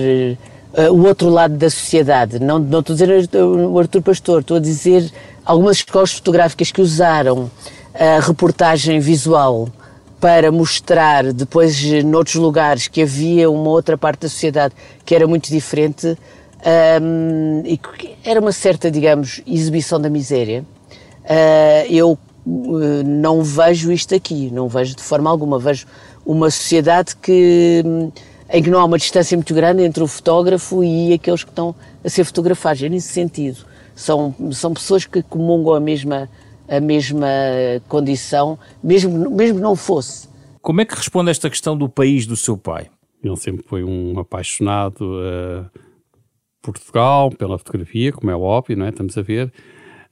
uh, 0.76 0.92
o 0.92 1.06
outro 1.06 1.28
lado 1.28 1.56
da 1.56 1.70
sociedade. 1.70 2.38
Não, 2.38 2.58
não 2.58 2.80
estou 2.80 2.94
a 2.94 2.96
dizer 2.96 3.30
o 3.40 3.78
Artur 3.78 4.02
Pastor, 4.02 4.40
estou 4.40 4.56
a 4.56 4.60
dizer 4.60 5.10
algumas 5.44 5.78
escolas 5.78 6.12
fotográficas 6.12 6.70
que 6.70 6.80
usaram 6.80 7.50
a 7.94 8.20
reportagem 8.20 8.98
visual 9.00 9.68
para 10.20 10.50
mostrar 10.50 11.32
depois 11.32 11.80
noutros 12.02 12.36
lugares 12.36 12.88
que 12.88 13.02
havia 13.02 13.50
uma 13.50 13.68
outra 13.68 13.98
parte 13.98 14.20
da 14.20 14.28
sociedade 14.28 14.74
que 15.04 15.14
era 15.14 15.26
muito 15.26 15.50
diferente 15.50 16.16
um, 17.02 17.62
e 17.64 17.76
que 17.76 18.16
era 18.24 18.40
uma 18.40 18.52
certa, 18.52 18.90
digamos, 18.90 19.42
exibição 19.46 20.00
da 20.00 20.08
miséria. 20.08 20.64
Uh, 21.24 21.92
eu 21.92 22.18
uh, 22.46 23.02
não 23.04 23.42
vejo 23.42 23.92
isto 23.92 24.14
aqui, 24.14 24.50
não 24.50 24.66
vejo 24.66 24.96
de 24.96 25.02
forma 25.02 25.28
alguma. 25.28 25.58
Vejo 25.58 25.86
uma 26.24 26.50
sociedade 26.50 27.14
que, 27.16 27.84
em 28.50 28.62
que 28.62 28.70
não 28.70 28.78
há 28.78 28.84
uma 28.84 28.98
distância 28.98 29.36
muito 29.36 29.54
grande 29.54 29.82
entre 29.82 30.02
o 30.02 30.06
fotógrafo 30.06 30.84
e 30.84 31.12
aqueles 31.12 31.42
que 31.42 31.50
estão 31.50 31.74
a 32.04 32.08
ser 32.08 32.24
fotografados. 32.24 32.82
É 32.82 32.88
nesse 32.88 33.08
sentido. 33.08 33.64
São, 33.94 34.34
são 34.52 34.74
pessoas 34.74 35.06
que 35.06 35.22
comungam 35.22 35.74
a 35.74 35.80
mesma, 35.80 36.28
a 36.68 36.80
mesma 36.80 37.28
condição, 37.88 38.58
mesmo, 38.82 39.30
mesmo 39.30 39.56
que 39.56 39.62
não 39.62 39.76
fosse. 39.76 40.28
Como 40.60 40.80
é 40.80 40.84
que 40.84 40.94
responde 40.94 41.28
a 41.28 41.32
esta 41.32 41.50
questão 41.50 41.76
do 41.76 41.88
país 41.88 42.26
do 42.26 42.36
seu 42.36 42.56
pai? 42.56 42.88
Ele 43.22 43.36
sempre 43.36 43.64
foi 43.66 43.84
um 43.84 44.18
apaixonado 44.18 45.00
uh, 45.02 45.80
Portugal 46.60 47.30
pela 47.30 47.58
fotografia, 47.58 48.12
como 48.12 48.30
é 48.30 48.36
óbvio, 48.36 48.76
não 48.76 48.86
é? 48.86 48.88
Estamos 48.88 49.16
a 49.16 49.22
ver. 49.22 49.52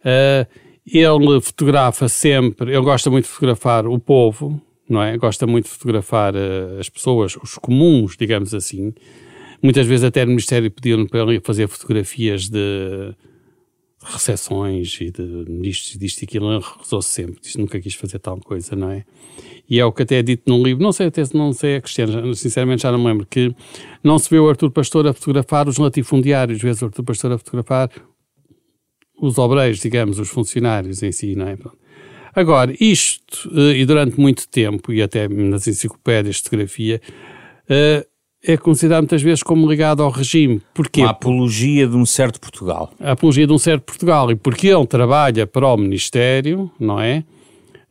Uh, 0.00 0.46
ele 0.86 1.40
fotografa 1.40 2.08
sempre, 2.08 2.72
ele 2.72 2.84
gosta 2.84 3.10
muito 3.10 3.24
de 3.24 3.30
fotografar 3.30 3.86
o 3.86 3.98
povo, 3.98 4.60
não 4.88 5.02
é? 5.02 5.16
Gosta 5.16 5.46
muito 5.46 5.64
de 5.64 5.70
fotografar 5.70 6.34
uh, 6.34 6.78
as 6.78 6.88
pessoas, 6.88 7.36
os 7.36 7.54
comuns, 7.56 8.16
digamos 8.16 8.54
assim. 8.54 8.92
Muitas 9.62 9.86
vezes 9.86 10.04
até 10.04 10.24
no 10.24 10.30
Ministério 10.30 10.70
pediram 10.70 11.06
para 11.06 11.20
ele 11.20 11.40
fazer 11.40 11.68
fotografias 11.68 12.48
de 12.48 13.14
recepções 14.04 14.98
e 15.00 15.10
de 15.10 15.22
ministros 15.48 15.96
disto 15.96 16.22
e 16.22 16.24
aquilo, 16.24 16.52
ele 16.52 16.62
recusou-se 16.62 17.08
sempre, 17.08 17.40
disse 17.40 17.58
nunca 17.58 17.80
quis 17.80 17.94
fazer 17.94 18.18
tal 18.18 18.38
coisa, 18.40 18.74
não 18.74 18.90
é? 18.90 19.04
E 19.70 19.78
é 19.78 19.84
o 19.84 19.92
que 19.92 20.02
até 20.02 20.16
é 20.16 20.22
dito 20.22 20.42
num 20.46 20.62
livro, 20.62 20.82
não 20.82 20.92
sei 20.92 21.06
até 21.06 21.22
não 21.34 21.52
sei 21.52 21.76
a 21.76 21.80
Cristiano, 21.80 22.34
sinceramente 22.34 22.82
já 22.82 22.90
não 22.90 22.98
me 22.98 23.06
lembro, 23.06 23.26
que 23.26 23.54
não 24.02 24.18
se 24.18 24.28
vê 24.28 24.38
o 24.38 24.48
Artur 24.48 24.70
Pastor 24.70 25.06
a 25.06 25.12
fotografar 25.12 25.68
os 25.68 25.78
latifundiários, 25.78 26.60
vê-se 26.60 26.82
o 26.82 26.88
Artur 26.88 27.04
Pastor 27.04 27.32
a 27.32 27.38
fotografar 27.38 27.90
os 29.20 29.38
obreiros, 29.38 29.78
digamos, 29.78 30.18
os 30.18 30.28
funcionários 30.28 31.02
em 31.02 31.12
si, 31.12 31.36
não 31.36 31.46
é? 31.46 31.56
Agora, 32.34 32.74
isto, 32.80 33.50
eh, 33.54 33.78
e 33.78 33.84
durante 33.84 34.18
muito 34.18 34.48
tempo, 34.48 34.92
e 34.92 35.02
até 35.02 35.28
nas 35.28 35.66
enciclopédias 35.66 36.36
de 36.36 36.42
fotografia, 36.42 37.00
eh, 37.68 38.06
é 38.44 38.56
considerado 38.56 39.02
muitas 39.02 39.22
vezes 39.22 39.42
como 39.42 39.70
ligado 39.70 40.02
ao 40.02 40.10
regime. 40.10 40.60
Porquê? 40.74 41.02
A 41.02 41.10
apologia 41.10 41.86
de 41.86 41.96
um 41.96 42.04
certo 42.04 42.40
Portugal. 42.40 42.92
A 42.98 43.12
apologia 43.12 43.46
de 43.46 43.52
um 43.52 43.58
certo 43.58 43.84
Portugal. 43.84 44.30
E 44.30 44.34
porque 44.34 44.68
ele 44.68 44.86
trabalha 44.86 45.46
para 45.46 45.66
o 45.66 45.76
Ministério, 45.76 46.70
não 46.78 47.00
é? 47.00 47.24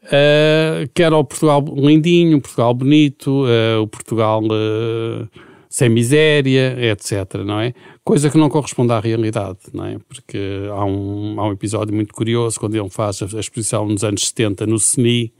Uh, 0.03 0.89
que 0.93 1.03
era 1.03 1.15
o 1.15 1.23
Portugal 1.23 1.63
lindinho, 1.73 2.37
o 2.37 2.41
Portugal 2.41 2.73
bonito, 2.73 3.45
uh, 3.45 3.81
o 3.81 3.87
Portugal 3.87 4.41
uh, 4.43 5.29
sem 5.71 5.87
miséria, 5.87 6.75
etc, 6.91 7.35
não 7.45 7.57
é? 7.57 7.73
Coisa 8.03 8.29
que 8.29 8.37
não 8.37 8.49
corresponde 8.49 8.91
à 8.91 8.99
realidade, 8.99 9.59
não 9.73 9.85
é? 9.85 9.97
Porque 10.05 10.37
há 10.69 10.83
um, 10.83 11.39
há 11.39 11.47
um 11.47 11.53
episódio 11.53 11.95
muito 11.95 12.13
curioso 12.13 12.59
quando 12.59 12.75
ele 12.75 12.89
faz 12.89 13.21
a, 13.21 13.39
exposição 13.39 13.87
nos 13.87 14.03
anos 14.03 14.27
70 14.27 14.67
no 14.67 14.77
CNI, 14.77 15.31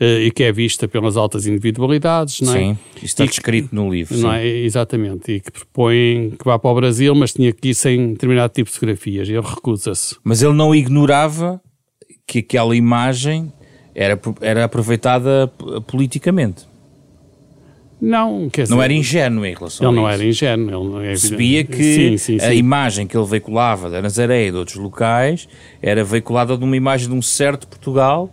e 0.00 0.30
que 0.30 0.42
é 0.42 0.50
vista 0.50 0.88
pelas 0.88 1.16
altas 1.16 1.46
individualidades, 1.46 2.40
não 2.40 2.54
é? 2.54 2.58
Sim, 2.58 2.78
está 3.02 3.24
descrito 3.26 3.74
no 3.74 3.92
livro. 3.92 4.16
Não 4.16 4.32
é? 4.32 4.46
Exatamente, 4.46 5.30
e 5.30 5.40
que 5.40 5.52
propõe 5.52 6.30
que 6.38 6.44
vá 6.44 6.58
para 6.58 6.70
o 6.70 6.74
Brasil, 6.74 7.14
mas 7.14 7.34
tinha 7.34 7.52
que 7.52 7.68
ir 7.68 7.74
sem 7.74 8.14
determinado 8.14 8.52
tipo 8.52 8.70
de 8.70 8.74
fotografias, 8.74 9.28
ele 9.28 9.40
recusa-se. 9.40 10.16
Mas 10.24 10.42
ele 10.42 10.54
não 10.54 10.74
ignorava 10.74 11.60
que 12.26 12.38
aquela 12.38 12.74
imagem 12.74 13.52
era, 13.94 14.18
era 14.40 14.64
aproveitada 14.64 15.52
politicamente. 15.86 16.66
Não, 18.00 18.50
quer 18.50 18.62
dizer, 18.62 18.74
não 18.74 18.82
era 18.82 18.92
ingênuo 18.92 19.46
em 19.46 19.54
relação 19.54 19.88
ele 19.88 19.98
a 19.98 20.02
não 20.02 20.08
era 20.08 20.24
ingênuo. 20.24 21.00
Ele 21.00 21.12
é 21.12 21.16
Sabia 21.16 21.64
que 21.64 21.82
sim, 21.82 22.18
sim, 22.18 22.38
sim. 22.38 22.44
a 22.44 22.52
imagem 22.52 23.06
que 23.06 23.16
ele 23.16 23.26
veiculava 23.26 23.88
da 23.88 24.02
Nazaré 24.02 24.48
e 24.48 24.50
de 24.50 24.56
outros 24.56 24.76
locais 24.76 25.48
era 25.80 26.04
veiculada 26.04 26.56
de 26.56 26.64
uma 26.64 26.76
imagem 26.76 27.08
de 27.08 27.14
um 27.14 27.22
certo 27.22 27.66
Portugal 27.66 28.30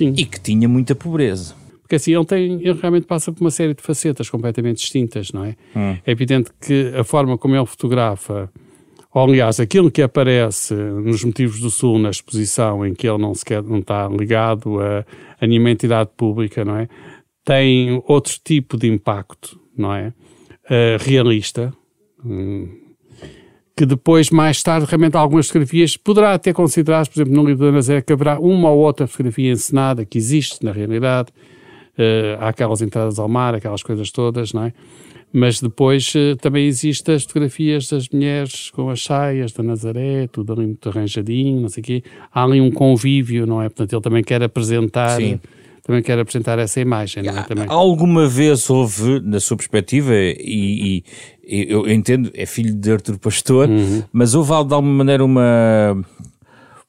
e 0.00 0.24
que 0.24 0.40
tinha 0.40 0.68
muita 0.68 0.94
pobreza. 0.94 1.54
Porque 1.82 1.96
assim, 1.96 2.14
ele, 2.14 2.24
tem, 2.24 2.52
ele 2.62 2.78
realmente 2.80 3.04
passa 3.04 3.32
por 3.32 3.40
uma 3.40 3.50
série 3.50 3.74
de 3.74 3.82
facetas 3.82 4.30
completamente 4.30 4.76
distintas, 4.76 5.32
não 5.32 5.44
é? 5.44 5.56
Hum. 5.74 5.96
É 6.06 6.12
evidente 6.12 6.50
que 6.60 6.92
a 6.96 7.02
forma 7.02 7.36
como 7.36 7.56
ele 7.56 7.66
fotografa 7.66 8.48
ou, 9.12 9.24
aliás, 9.24 9.58
aquilo 9.58 9.90
que 9.90 10.02
aparece 10.02 10.72
nos 10.72 11.24
motivos 11.24 11.58
do 11.58 11.68
Sul 11.68 11.98
na 11.98 12.10
exposição, 12.10 12.86
em 12.86 12.94
que 12.94 13.08
ele 13.08 13.18
não 13.18 13.34
sequer 13.34 13.60
não 13.60 13.80
está 13.80 14.08
ligado 14.08 14.80
a, 14.80 15.04
a 15.40 15.46
nenhuma 15.46 15.70
entidade 15.70 16.10
pública, 16.16 16.64
não 16.64 16.76
é? 16.76 16.88
Tem 17.44 18.02
outro 18.06 18.34
tipo 18.44 18.76
de 18.76 18.88
impacto, 18.88 19.58
não 19.76 19.94
é? 19.94 20.12
Uh, 20.66 21.02
realista, 21.02 21.72
um, 22.24 22.68
que 23.76 23.86
depois, 23.86 24.28
mais 24.30 24.62
tarde, 24.62 24.86
realmente 24.86 25.16
algumas 25.16 25.46
fotografias 25.46 25.96
poderá 25.96 26.34
até 26.34 26.52
considerar, 26.52 27.08
por 27.08 27.16
exemplo, 27.16 27.34
no 27.34 27.48
livro 27.48 27.64
da 27.64 27.72
Nazé, 27.72 28.02
que 28.02 28.12
haverá 28.12 28.38
uma 28.38 28.70
ou 28.70 28.80
outra 28.80 29.06
fotografia 29.06 29.50
encenada 29.50 30.04
que 30.04 30.18
existe 30.18 30.62
na 30.62 30.70
realidade, 30.70 31.30
uh, 31.30 32.36
há 32.40 32.48
aquelas 32.50 32.82
entradas 32.82 33.18
ao 33.18 33.26
mar, 33.26 33.54
aquelas 33.54 33.82
coisas 33.82 34.10
todas, 34.10 34.52
não 34.52 34.64
é? 34.64 34.72
Mas 35.32 35.60
depois 35.60 36.12
uh, 36.14 36.36
também 36.36 36.66
existem 36.66 37.14
as 37.14 37.22
fotografias 37.22 37.88
das 37.88 38.08
mulheres 38.10 38.70
com 38.70 38.90
as 38.90 39.02
saias 39.02 39.52
da 39.52 39.62
Nazaré, 39.62 40.28
tudo 40.28 40.52
ali 40.52 40.66
muito 40.66 40.88
arranjadinho, 40.88 41.62
não 41.62 41.68
sei 41.70 41.80
o 41.80 41.84
quê. 41.84 42.04
Há 42.32 42.44
ali 42.44 42.60
um 42.60 42.70
convívio, 42.70 43.46
não 43.46 43.62
é? 43.62 43.68
Portanto, 43.68 43.94
ele 43.94 44.02
também 44.02 44.22
quer 44.22 44.42
apresentar... 44.42 45.16
Sim. 45.16 45.40
Também 45.90 46.04
quer 46.04 46.20
apresentar 46.20 46.56
essa 46.60 46.80
imagem, 46.80 47.24
não 47.24 47.36
é? 47.36 47.42
Também. 47.42 47.66
Alguma 47.68 48.28
vez 48.28 48.70
houve, 48.70 49.18
na 49.24 49.40
sua 49.40 49.56
perspectiva, 49.56 50.14
e, 50.14 51.02
e 51.44 51.66
eu 51.68 51.90
entendo, 51.90 52.30
é 52.32 52.46
filho 52.46 52.72
de 52.72 52.92
Artur 52.92 53.18
Pastor, 53.18 53.68
uhum. 53.68 54.00
mas 54.12 54.36
houve 54.36 54.50
de 54.50 54.54
alguma 54.72 54.82
maneira 54.82 55.24
uma 55.24 55.96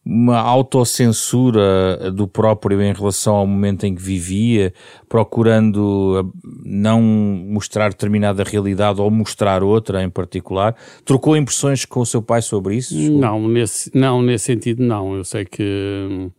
uma 0.06 0.38
autocensura 0.38 2.12
do 2.12 2.28
próprio 2.28 2.82
em 2.82 2.94
relação 2.94 3.36
ao 3.36 3.46
momento 3.46 3.86
em 3.86 3.94
que 3.94 4.02
vivia, 4.02 4.74
procurando 5.08 6.20
ah, 6.20 6.40
não 6.64 7.02
mostrar 7.02 7.90
determinada 7.90 8.44
realidade 8.44 9.00
ou 9.00 9.10
mostrar 9.12 9.64
outra 9.64 10.04
em 10.04 10.10
particular. 10.10 10.76
Trocou 11.06 11.38
impressões 11.38 11.86
com 11.86 12.02
o 12.02 12.06
seu 12.06 12.22
pai 12.22 12.42
sobre 12.42 12.76
isso? 12.76 12.96
Não, 13.12 13.48
nesse, 13.48 13.92
não, 13.94 14.22
nesse 14.22 14.46
sentido 14.46 14.84
não. 14.84 15.16
Eu 15.16 15.24
sei 15.24 15.46
que, 15.46 16.30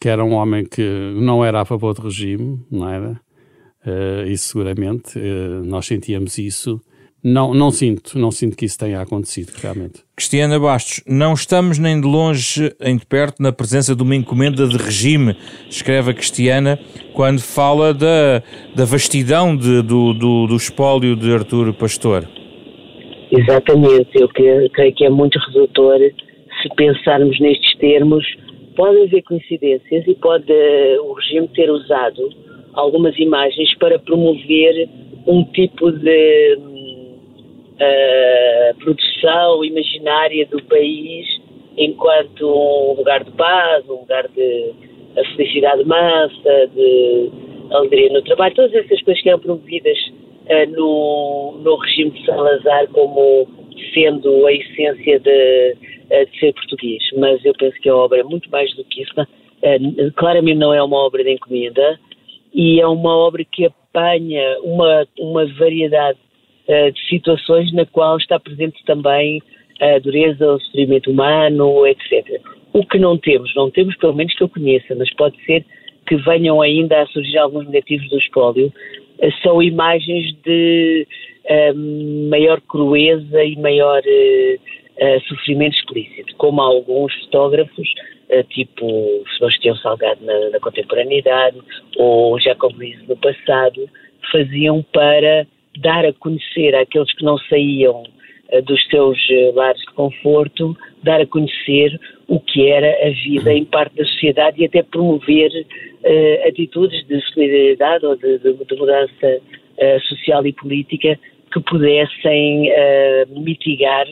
que 0.00 0.08
era 0.08 0.24
um 0.24 0.32
homem 0.32 0.64
que 0.64 0.82
não 1.16 1.44
era 1.44 1.60
a 1.60 1.64
favor 1.64 1.94
do 1.94 2.02
regime, 2.02 2.60
não 2.70 2.88
era? 2.88 3.20
Uh, 3.86 4.26
isso 4.28 4.48
seguramente, 4.48 5.18
uh, 5.18 5.64
nós 5.64 5.86
sentíamos 5.86 6.38
isso 6.38 6.80
não, 7.22 7.52
não 7.52 7.70
sinto, 7.70 8.18
não 8.18 8.30
sinto 8.30 8.56
que 8.56 8.64
isso 8.64 8.78
tenha 8.78 9.00
acontecido, 9.00 9.52
realmente. 9.60 10.02
Cristiana 10.16 10.58
Bastos, 10.58 11.04
não 11.06 11.34
estamos 11.34 11.78
nem 11.78 12.00
de 12.00 12.06
longe, 12.06 12.72
nem 12.80 12.96
de 12.96 13.04
perto, 13.04 13.42
na 13.42 13.52
presença 13.52 13.94
de 13.94 14.02
uma 14.02 14.16
encomenda 14.16 14.66
de 14.66 14.76
regime, 14.78 15.36
escreve 15.68 16.12
a 16.12 16.14
Cristiana, 16.14 16.78
quando 17.12 17.40
fala 17.40 17.92
da, 17.92 18.42
da 18.74 18.86
vastidão 18.86 19.54
de, 19.54 19.82
do, 19.82 20.14
do, 20.14 20.46
do 20.46 20.56
espólio 20.56 21.14
de 21.14 21.30
Artur 21.30 21.74
Pastor. 21.74 22.26
Exatamente, 23.30 24.10
eu 24.14 24.28
creio 24.28 24.94
que 24.94 25.04
é 25.04 25.10
muito 25.10 25.38
redutor 25.48 25.98
se 26.62 26.74
pensarmos 26.74 27.38
nestes 27.38 27.76
termos. 27.76 28.24
Pode 28.76 29.02
haver 29.02 29.22
coincidências 29.22 30.06
e 30.06 30.14
pode 30.14 30.52
uh, 30.52 31.04
o 31.04 31.12
regime 31.14 31.48
ter 31.48 31.70
usado 31.70 32.30
algumas 32.74 33.18
imagens 33.18 33.74
para 33.78 33.98
promover 33.98 34.88
um 35.26 35.44
tipo 35.44 35.90
de 35.92 36.58
a 37.80 38.74
produção 38.74 39.64
imaginária 39.64 40.46
do 40.46 40.62
país 40.64 41.26
enquanto 41.78 42.46
um 42.46 42.94
lugar 42.94 43.24
de 43.24 43.30
paz, 43.32 43.88
um 43.88 44.00
lugar 44.00 44.28
de 44.28 44.74
felicidade 45.36 45.84
mansa, 45.84 46.66
de 46.74 47.30
alegria 47.70 48.12
no 48.12 48.22
trabalho, 48.22 48.54
todas 48.54 48.74
essas 48.74 49.00
coisas 49.02 49.22
que 49.22 49.28
eram 49.28 49.38
promovidas 49.38 49.98
uh, 50.08 50.70
no, 50.72 51.58
no 51.62 51.76
regime 51.76 52.10
de 52.10 52.26
Salazar 52.26 52.86
como 52.88 53.48
sendo 53.94 54.46
a 54.46 54.52
essência 54.52 55.18
de, 55.20 55.30
uh, 55.72 55.89
de 56.10 56.38
ser 56.38 56.52
português. 56.52 57.02
Mas 57.16 57.44
eu 57.44 57.52
penso 57.54 57.78
que 57.80 57.88
a 57.88 57.96
obra 57.96 58.20
é 58.20 58.22
muito 58.22 58.50
mais 58.50 58.74
do 58.74 58.84
que 58.84 59.02
isso. 59.02 59.12
Uh, 59.20 60.12
claramente 60.16 60.58
não 60.58 60.74
é 60.74 60.82
uma 60.82 60.96
obra 60.96 61.22
de 61.22 61.32
encomenda 61.32 61.98
e 62.52 62.80
é 62.80 62.86
uma 62.86 63.14
obra 63.14 63.44
que 63.44 63.66
apanha 63.66 64.58
uma, 64.62 65.06
uma 65.18 65.46
variedade 65.54 66.18
uh, 66.68 66.92
de 66.92 67.08
situações 67.08 67.72
na 67.72 67.86
qual 67.86 68.16
está 68.16 68.40
presente 68.40 68.82
também 68.84 69.42
a 69.80 69.98
dureza, 69.98 70.52
o 70.52 70.60
sofrimento 70.60 71.10
humano, 71.10 71.86
etc. 71.86 72.40
O 72.72 72.84
que 72.84 72.98
não 72.98 73.16
temos, 73.16 73.54
não 73.54 73.70
temos 73.70 73.96
pelo 73.96 74.14
menos 74.14 74.34
que 74.34 74.42
eu 74.42 74.48
conheça, 74.48 74.94
mas 74.94 75.12
pode 75.14 75.42
ser 75.44 75.64
que 76.06 76.16
venham 76.16 76.60
ainda 76.60 77.02
a 77.02 77.06
surgir 77.06 77.38
alguns 77.38 77.66
negativos 77.66 78.08
do 78.10 78.18
espólio, 78.18 78.72
eh, 79.20 79.30
são 79.42 79.62
imagens 79.62 80.34
de 80.44 81.06
maior 82.28 82.60
crueza 82.60 83.42
e 83.42 83.56
maior 83.56 84.00
uh, 84.00 84.60
uh, 85.00 85.20
sofrimento 85.28 85.76
explícito, 85.76 86.34
como 86.36 86.60
alguns 86.60 87.14
fotógrafos, 87.24 87.88
tipo 88.50 89.24
Sebastião 89.36 89.74
Salgado 89.78 90.24
na, 90.24 90.50
na 90.50 90.60
contemporaneidade 90.60 91.58
ou 91.96 92.38
Jacob 92.38 92.72
Lise 92.78 93.02
no 93.08 93.16
passado, 93.16 93.90
faziam 94.30 94.84
para 94.92 95.48
dar 95.78 96.06
a 96.06 96.12
conhecer 96.12 96.72
àqueles 96.76 97.12
que 97.14 97.24
não 97.24 97.36
saíam 97.38 98.04
dos 98.64 98.86
seus 98.86 99.18
lares 99.54 99.80
de 99.80 99.94
conforto, 99.94 100.76
dar 101.02 101.20
a 101.20 101.26
conhecer 101.26 101.98
o 102.30 102.38
que 102.38 102.68
era 102.68 103.08
a 103.08 103.10
vida 103.10 103.52
em 103.52 103.64
parte 103.64 103.96
da 103.96 104.04
sociedade 104.04 104.62
e 104.62 104.64
até 104.64 104.84
promover 104.84 105.50
uh, 105.50 106.48
atitudes 106.48 107.04
de 107.08 107.20
solidariedade 107.32 108.06
ou 108.06 108.16
de, 108.16 108.38
de, 108.38 108.52
de 108.52 108.76
mudança 108.76 109.26
uh, 109.26 110.00
social 110.02 110.46
e 110.46 110.52
política 110.52 111.18
que 111.52 111.60
pudessem 111.60 112.70
uh, 112.70 113.40
mitigar 113.40 114.06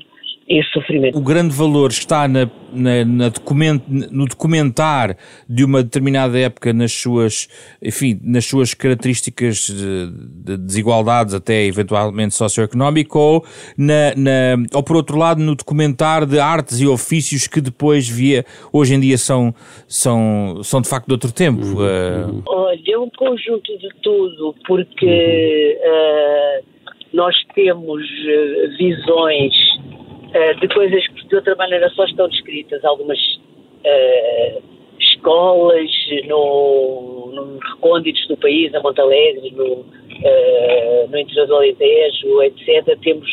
esse 0.48 0.70
sofrimento. 0.70 1.18
O 1.18 1.20
grande 1.20 1.54
valor 1.54 1.90
está 1.90 2.26
na, 2.26 2.50
na, 2.72 3.04
na 3.04 3.28
document, 3.28 3.82
no 3.86 4.26
documentar 4.26 5.16
de 5.48 5.64
uma 5.64 5.82
determinada 5.82 6.38
época 6.38 6.72
nas 6.72 6.92
suas, 6.92 7.48
enfim, 7.82 8.18
nas 8.24 8.46
suas 8.46 8.72
características 8.72 9.66
de, 9.66 10.10
de 10.44 10.56
desigualdades, 10.56 11.34
até 11.34 11.66
eventualmente 11.66 12.34
socioeconómico, 12.34 13.18
ou, 13.18 13.44
na, 13.76 14.14
na, 14.16 14.66
ou 14.74 14.82
por 14.82 14.96
outro 14.96 15.18
lado 15.18 15.40
no 15.42 15.54
documentar 15.54 16.24
de 16.24 16.38
artes 16.40 16.80
e 16.80 16.86
ofícios 16.86 17.46
que 17.46 17.60
depois 17.60 18.08
via, 18.08 18.44
hoje 18.72 18.94
em 18.94 19.00
dia 19.00 19.18
são, 19.18 19.54
são, 19.86 20.60
são 20.62 20.80
de 20.80 20.88
facto 20.88 21.06
de 21.06 21.12
outro 21.12 21.32
tempo. 21.32 21.64
Uhum. 21.64 22.38
Uh... 22.38 22.42
Olha, 22.46 22.80
é 22.86 22.98
um 22.98 23.10
conjunto 23.10 23.78
de 23.78 23.88
tudo, 24.02 24.54
porque 24.66 25.78
uhum. 25.84 26.62
uh, 26.62 26.88
nós 27.12 27.34
temos 27.54 28.02
visões 28.78 29.52
uh, 30.28 30.60
de 30.60 30.68
coisas 30.68 31.06
que 31.08 31.28
de 31.28 31.36
outra 31.36 31.54
maneira 31.56 31.88
só 31.90 32.04
estão 32.04 32.28
descritas, 32.28 32.84
algumas 32.84 33.18
uh, 33.18 34.62
escolas 34.98 35.90
no, 36.26 37.32
no 37.34 37.58
recônditos 37.58 38.26
do 38.28 38.36
país, 38.36 38.70
na 38.72 38.80
Montalegre, 38.80 39.50
no, 39.52 39.64
uh, 39.64 41.08
no 41.10 41.18
interior 41.18 41.46
do 41.46 41.56
Alentejo, 41.56 42.42
etc. 42.42 42.98
Temos 43.02 43.28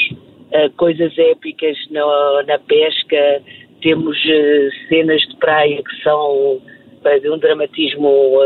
coisas 0.77 1.17
épicas 1.17 1.75
na, 1.89 2.43
na 2.47 2.57
pesca, 2.59 3.41
temos 3.81 4.17
cenas 4.87 5.21
de 5.21 5.35
praia 5.37 5.83
que 5.83 6.01
são 6.01 6.61
de 7.21 7.29
um 7.29 7.37
dramatismo 7.37 8.39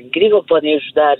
incrível, 0.00 0.42
podem 0.42 0.74
ajudar 0.74 1.16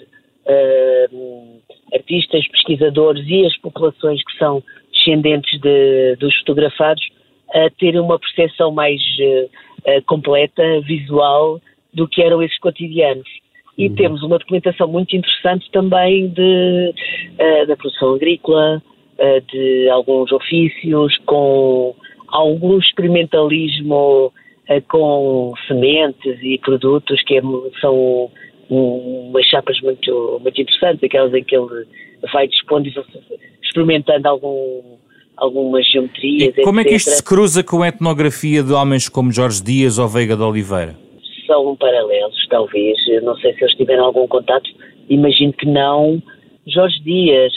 artistas, 1.95 2.49
pesquisadores 2.49 3.25
e 3.29 3.47
as 3.47 3.57
populações 3.59 4.25
que 4.25 4.37
são 4.39 4.63
descendentes 5.05 5.61
de, 5.61 6.17
dos 6.17 6.35
fotografados 6.39 7.03
a 7.55 7.69
terem 7.71 8.01
uma 8.01 8.19
percepção 8.19 8.73
mais 8.73 9.01
uh, 9.01 10.03
completa, 10.07 10.81
visual, 10.83 11.61
do 11.93 12.09
que 12.09 12.23
eram 12.23 12.43
esses 12.43 12.59
cotidianos. 12.59 13.29
E 13.77 13.89
uhum. 13.89 13.95
temos 13.95 14.23
uma 14.23 14.39
documentação 14.39 14.89
muito 14.89 15.15
interessante 15.15 15.71
também 15.71 16.29
de, 16.29 16.95
uh, 17.39 17.67
da 17.67 17.77
produção 17.77 18.15
agrícola, 18.15 18.83
uh, 19.19 19.53
de 19.53 19.89
alguns 19.91 20.33
ofícios, 20.33 21.17
com 21.27 21.95
algum 22.29 22.79
experimentalismo 22.79 24.33
com 24.89 25.53
sementes 25.69 26.39
e 26.41 26.57
produtos 26.59 27.23
que 27.25 27.37
é, 27.37 27.43
são 27.79 28.31
umas 28.71 29.45
chapas 29.47 29.79
muito, 29.83 30.41
muito 30.43 30.61
interessantes, 30.63 31.05
aquelas 31.05 31.35
em 31.35 31.45
que 31.45 31.55
ele 31.55 31.87
vai 32.33 32.49
dispondo 32.49 32.89
experimentando 33.73 34.29
algum, 34.29 34.99
algumas 35.37 35.87
geometrias. 35.91 36.55
E 36.57 36.63
como 36.63 36.81
etc. 36.81 36.87
é 36.87 36.91
que 36.91 36.97
isto 36.97 37.11
se 37.11 37.25
cruza 37.25 37.65
com 37.65 37.83
a 37.83 37.89
etnografia 37.89 38.63
de 38.63 38.73
homens 38.73 39.09
como 39.09 39.33
Jorge 39.33 39.63
Dias 39.63 39.99
ou 39.99 40.07
Veiga 40.07 40.37
de 40.37 40.43
Oliveira? 40.43 40.95
São 41.47 41.75
paralelos, 41.77 42.47
talvez. 42.49 42.99
Não 43.23 43.37
sei 43.37 43.55
se 43.55 43.65
eles 43.65 43.75
tiveram 43.77 44.05
algum 44.05 44.29
contato, 44.29 44.69
imagino 45.09 45.53
que 45.55 45.67
não. 45.67 46.23
Jorge 46.67 47.01
Dias 47.03 47.53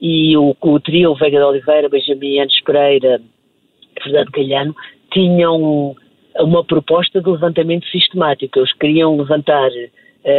e 0.00 0.36
o, 0.36 0.54
o 0.60 0.80
trio 0.80 1.14
Veiga 1.14 1.38
de 1.38 1.44
Oliveira, 1.44 1.88
Benjamin 1.88 2.40
Antes 2.40 2.62
Pereira, 2.62 3.20
Fernando 4.02 4.30
Calhano, 4.30 4.76
tinham 5.12 5.96
uma 6.40 6.64
proposta 6.64 7.20
de 7.20 7.30
levantamento 7.30 7.86
sistemático. 7.88 8.58
Eles 8.58 8.72
queriam 8.74 9.16
levantar, 9.16 9.70
uh, 9.70 10.34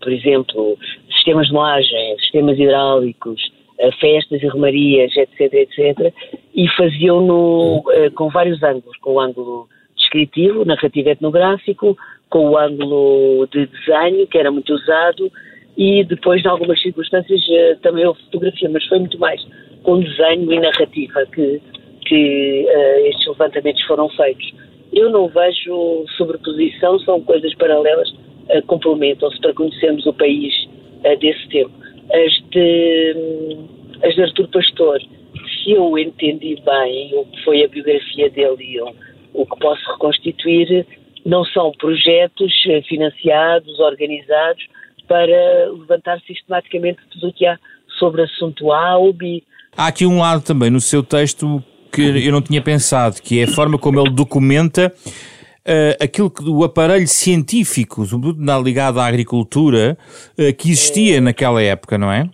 por 0.00 0.12
exemplo, 0.12 0.78
sistemas 1.20 1.48
de 1.48 1.52
moagem, 1.52 2.18
sistemas 2.18 2.58
hidráulicos, 2.58 3.40
eh, 3.78 3.90
festas 3.92 4.42
e 4.42 4.46
romarias, 4.46 5.14
etc, 5.16 5.52
etc, 5.54 6.12
e 6.54 6.68
faziam-no 6.76 7.78
uh, 7.78 8.10
com 8.14 8.28
vários 8.28 8.62
ângulos, 8.62 8.96
com 8.98 9.14
o 9.14 9.20
ângulo 9.20 9.68
descritivo, 9.96 10.64
narrativo 10.64 11.08
etnográfico, 11.08 11.96
com 12.28 12.50
o 12.50 12.58
ângulo 12.58 13.46
de 13.52 13.66
desenho, 13.66 14.26
que 14.26 14.38
era 14.38 14.50
muito 14.50 14.72
usado, 14.74 15.30
e 15.76 16.04
depois, 16.04 16.44
em 16.44 16.48
algumas 16.48 16.80
circunstâncias, 16.82 17.40
uh, 17.40 17.80
também 17.80 18.06
houve 18.06 18.20
fotografia, 18.24 18.68
mas 18.68 18.84
foi 18.86 18.98
muito 18.98 19.18
mais 19.18 19.40
com 19.82 20.00
desenho 20.00 20.52
e 20.52 20.60
narrativa 20.60 21.24
que, 21.32 21.62
que 22.06 22.66
uh, 22.68 23.06
estes 23.06 23.26
levantamentos 23.28 23.82
foram 23.84 24.08
feitos. 24.10 24.52
Eu 24.92 25.10
não 25.10 25.28
vejo 25.28 26.04
sobreposição, 26.16 26.98
são 27.00 27.20
coisas 27.22 27.54
paralelas, 27.54 28.12
complementam-se 28.66 29.40
para 29.40 29.54
conhecermos 29.54 30.04
o 30.06 30.12
país 30.12 30.52
desse 31.16 31.48
tempo. 31.48 31.72
As 32.12 32.50
de, 32.50 33.56
as 34.02 34.14
de 34.14 34.22
Artur 34.22 34.48
Pastor, 34.48 35.00
se 35.00 35.72
eu 35.72 35.96
entendi 35.98 36.56
bem 36.64 37.10
o 37.14 37.24
que 37.24 37.44
foi 37.44 37.64
a 37.64 37.68
biografia 37.68 38.30
dele 38.30 38.56
e 38.60 38.80
o, 38.80 38.94
o 39.34 39.46
que 39.46 39.58
posso 39.58 39.92
reconstituir, 39.92 40.86
não 41.24 41.44
são 41.44 41.70
projetos 41.72 42.52
eh, 42.66 42.82
financiados, 42.82 43.78
organizados, 43.78 44.66
para 45.06 45.70
levantar 45.72 46.20
sistematicamente 46.20 46.98
tudo 47.10 47.28
o 47.28 47.32
que 47.32 47.44
há 47.44 47.58
sobre 47.98 48.22
assunto 48.22 48.72
A 48.72 48.96
ou 48.96 49.12
B. 49.12 49.42
Há 49.76 49.88
aqui 49.88 50.06
um 50.06 50.18
lado 50.18 50.42
também 50.42 50.70
no 50.70 50.80
seu 50.80 51.02
texto 51.02 51.62
que 51.92 52.00
eu 52.00 52.32
não 52.32 52.40
tinha 52.40 52.62
pensado, 52.62 53.20
que 53.20 53.40
é 53.40 53.44
a 53.44 53.48
forma 53.48 53.76
como 53.76 54.00
ele 54.00 54.10
documenta 54.10 54.92
uh, 55.70 56.02
aquilo 56.02 56.30
que 56.30 56.42
o 56.48 56.64
aparelho 56.64 57.06
científico, 57.06 58.04
sobretudo 58.04 58.62
ligado 58.62 58.98
à 58.98 59.06
agricultura, 59.06 59.96
uh, 60.32 60.54
que 60.56 60.70
existia 60.70 61.18
é, 61.18 61.20
naquela 61.20 61.62
época, 61.62 61.96
não 61.96 62.10
é? 62.10 62.28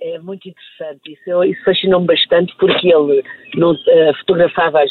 É 0.00 0.18
muito 0.18 0.48
interessante. 0.48 1.12
Isso, 1.12 1.44
isso 1.44 1.64
fascinou-me 1.64 2.06
bastante 2.06 2.52
porque 2.58 2.88
ele 2.88 3.22
não, 3.54 3.72
uh, 3.72 4.14
fotografava 4.18 4.82
as, 4.82 4.90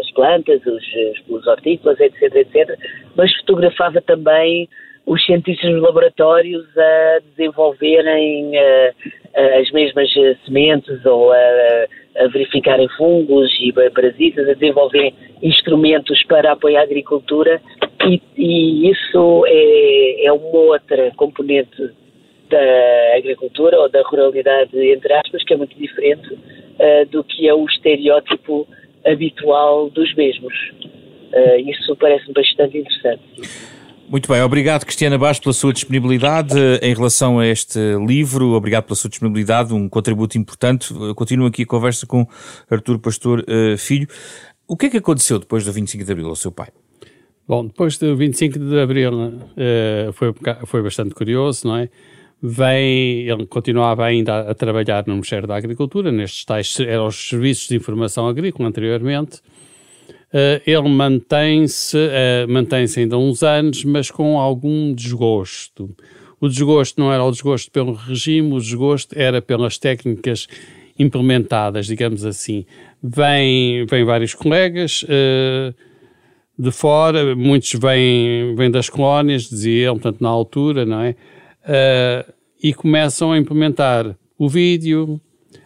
as 0.00 0.10
plantas, 0.12 0.60
os, 0.64 0.84
os 1.28 1.46
hortícolas, 1.46 1.98
etc, 1.98 2.22
etc, 2.36 2.78
mas 3.16 3.34
fotografava 3.38 4.00
também 4.00 4.68
os 5.06 5.22
cientistas 5.26 5.70
nos 5.70 5.82
laboratórios 5.82 6.64
a 6.78 7.18
desenvolverem 7.36 8.52
as 9.60 9.70
mesmas 9.70 10.08
sementes 10.46 11.04
ou 11.04 11.30
a 11.30 11.86
a 12.16 12.28
verificarem 12.28 12.88
fungos 12.96 13.50
e 13.60 13.72
parasitas, 13.90 14.48
a 14.48 14.54
desenvolver 14.54 15.12
instrumentos 15.42 16.22
para 16.24 16.52
apoiar 16.52 16.80
a 16.80 16.84
agricultura 16.84 17.60
e, 18.06 18.20
e 18.36 18.90
isso 18.90 19.44
é, 19.46 20.26
é, 20.26 20.32
uma 20.32 20.58
outra 20.58 21.10
componente 21.16 21.90
da 22.48 23.16
agricultura 23.16 23.80
ou 23.80 23.88
da 23.88 24.02
ruralidade, 24.02 24.76
entre 24.76 25.12
aspas, 25.14 25.42
que 25.44 25.54
é 25.54 25.56
muito 25.56 25.76
diferente 25.76 26.34
uh, 26.34 27.06
do 27.10 27.24
que 27.24 27.48
é 27.48 27.54
o 27.54 27.64
estereótipo 27.66 28.66
habitual 29.04 29.90
dos 29.90 30.14
mesmos. 30.14 30.54
Uh, 31.32 31.68
isso 31.68 31.96
parece-me 31.96 32.34
bastante 32.34 32.78
interessante. 32.78 33.22
Muito 34.08 34.28
bem, 34.28 34.42
obrigado 34.42 34.84
Cristiana 34.84 35.18
Baixo 35.18 35.40
pela 35.42 35.52
sua 35.52 35.72
disponibilidade 35.72 36.54
em 36.82 36.94
relação 36.94 37.38
a 37.38 37.46
este 37.46 37.78
livro, 38.06 38.52
obrigado 38.52 38.84
pela 38.84 38.94
sua 38.94 39.10
disponibilidade, 39.10 39.72
um 39.72 39.88
contributo 39.88 40.38
importante. 40.38 40.92
continuo 41.14 41.46
aqui 41.46 41.62
a 41.62 41.66
conversa 41.66 42.06
com 42.06 42.26
Artur 42.70 42.98
Pastor 42.98 43.40
uh, 43.40 43.76
Filho. 43.78 44.06
O 44.68 44.76
que 44.76 44.86
é 44.86 44.90
que 44.90 44.96
aconteceu 44.98 45.38
depois 45.38 45.64
do 45.64 45.72
25 45.72 46.04
de 46.04 46.12
Abril 46.12 46.28
ao 46.28 46.36
seu 46.36 46.52
pai? 46.52 46.68
Bom, 47.46 47.66
depois 47.66 47.98
do 47.98 48.16
25 48.16 48.58
de 48.58 48.80
Abril 48.80 49.12
foi, 50.12 50.34
foi 50.64 50.82
bastante 50.82 51.14
curioso, 51.14 51.66
não 51.66 51.76
é? 51.76 51.88
Vem, 52.46 53.26
ele 53.26 53.46
continuava 53.46 54.04
ainda 54.04 54.50
a 54.50 54.54
trabalhar 54.54 55.04
no 55.06 55.14
Ministério 55.14 55.48
da 55.48 55.56
Agricultura, 55.56 56.12
nestes 56.12 56.44
tais, 56.44 56.78
eram 56.78 57.06
os 57.06 57.28
serviços 57.28 57.68
de 57.68 57.76
informação 57.76 58.28
agrícola 58.28 58.68
anteriormente, 58.68 59.40
ele 60.66 60.88
mantém-se 60.88 61.96
uh, 61.96 62.48
mantém 62.48 62.86
ainda 62.96 63.16
uns 63.16 63.42
anos, 63.42 63.84
mas 63.84 64.10
com 64.10 64.38
algum 64.38 64.92
desgosto. 64.92 65.94
O 66.40 66.48
desgosto 66.48 67.00
não 67.00 67.12
era 67.12 67.22
o 67.22 67.30
desgosto 67.30 67.70
pelo 67.70 67.92
regime, 67.92 68.52
o 68.52 68.58
desgosto 68.58 69.16
era 69.16 69.40
pelas 69.40 69.78
técnicas 69.78 70.48
implementadas, 70.98 71.86
digamos 71.86 72.24
assim. 72.24 72.66
Vêm, 73.02 73.86
vêm 73.86 74.04
vários 74.04 74.34
colegas 74.34 75.04
uh, 75.04 75.74
de 76.58 76.70
fora, 76.72 77.36
muitos 77.36 77.72
vêm, 77.74 78.54
vêm 78.56 78.70
das 78.70 78.88
colónias, 78.88 79.48
dizia 79.48 79.88
ele, 79.88 80.00
portanto, 80.00 80.20
na 80.20 80.28
altura, 80.28 80.84
não 80.84 81.00
é? 81.00 81.14
E 82.62 82.74
começam 82.74 83.32
a 83.32 83.38
implementar 83.38 84.16
o 84.38 84.48
vídeo, 84.48 85.20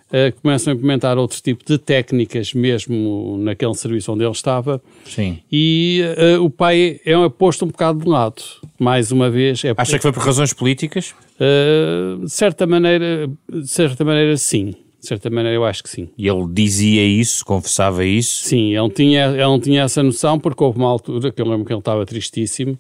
uh, 0.08 0.40
começam 0.40 0.72
a 0.72 0.76
implementar 0.76 1.18
outro 1.18 1.40
tipo 1.40 1.64
de 1.64 1.78
técnicas 1.78 2.52
mesmo 2.52 3.36
naquele 3.38 3.74
serviço 3.74 4.12
onde 4.12 4.24
ele 4.24 4.32
estava. 4.32 4.80
Sim. 5.04 5.38
E 5.50 6.02
uh, 6.36 6.44
o 6.44 6.50
pai 6.50 7.00
é 7.04 7.28
posto 7.28 7.64
um 7.64 7.68
bocado 7.68 8.00
de 8.00 8.08
lado. 8.08 8.42
Mais 8.78 9.12
uma 9.12 9.30
vez. 9.30 9.64
É 9.64 9.74
Acha 9.76 9.96
que 9.96 10.02
foi 10.02 10.12
por 10.12 10.22
razões 10.22 10.52
políticas? 10.52 11.14
Uh, 11.38 12.24
de 12.24 12.30
certa 12.30 12.66
maneira, 12.66 13.28
de 13.48 13.68
certa 13.68 14.04
maneira, 14.04 14.36
sim. 14.36 14.74
De 15.00 15.06
certa 15.06 15.30
maneira, 15.30 15.56
eu 15.56 15.64
acho 15.64 15.82
que 15.82 15.90
sim. 15.90 16.08
E 16.18 16.26
ele 16.26 16.46
dizia 16.50 17.04
isso, 17.04 17.44
confessava 17.44 18.04
isso? 18.04 18.44
Sim, 18.44 18.76
ele 18.76 18.90
tinha, 18.90 19.26
ele 19.26 19.42
não 19.42 19.60
tinha 19.60 19.82
essa 19.82 20.02
noção, 20.02 20.40
porque 20.40 20.62
houve 20.62 20.78
uma 20.78 20.88
altura 20.88 21.30
que 21.30 21.40
eu 21.40 21.46
lembro 21.46 21.64
que 21.64 21.72
ele 21.72 21.78
estava 21.78 22.04
tristíssimo, 22.04 22.76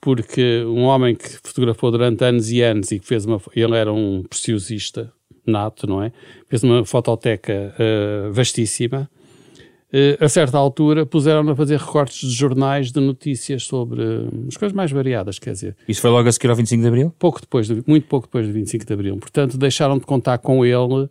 porque 0.00 0.62
um 0.64 0.82
homem 0.82 1.16
que 1.16 1.28
fotografou 1.42 1.90
durante 1.90 2.22
anos 2.24 2.50
e 2.52 2.62
anos 2.62 2.92
e 2.92 3.00
que 3.00 3.06
fez 3.06 3.24
uma. 3.24 3.40
Ele 3.56 3.76
era 3.76 3.92
um 3.92 4.22
preciosista, 4.22 5.12
nato, 5.50 5.86
não 5.86 6.02
é? 6.02 6.12
Fez 6.48 6.62
uma 6.62 6.84
fototeca 6.84 7.74
uh, 7.74 8.32
vastíssima. 8.32 9.08
Uh, 9.92 10.22
a 10.22 10.28
certa 10.28 10.58
altura 10.58 11.06
puseram-no 11.06 11.52
a 11.52 11.56
fazer 11.56 11.78
recortes 11.78 12.28
de 12.28 12.34
jornais 12.34 12.92
de 12.92 13.00
notícias 13.00 13.64
sobre 13.64 14.02
uh, 14.02 14.46
as 14.46 14.56
coisas 14.56 14.74
mais 14.74 14.90
variadas, 14.90 15.38
quer 15.38 15.52
dizer. 15.52 15.76
Isso 15.88 16.00
foi 16.00 16.10
logo 16.10 16.28
a 16.28 16.32
seguir 16.32 16.50
ao 16.50 16.56
25 16.56 16.82
de 16.82 16.88
Abril? 16.88 17.14
Pouco 17.18 17.40
depois, 17.40 17.66
de, 17.66 17.82
muito 17.86 18.06
pouco 18.06 18.26
depois 18.26 18.46
do 18.46 18.52
25 18.52 18.84
de 18.84 18.92
Abril. 18.92 19.16
Portanto, 19.16 19.56
deixaram 19.56 19.98
de 19.98 20.04
contar 20.04 20.38
com 20.38 20.64
ele 20.64 21.08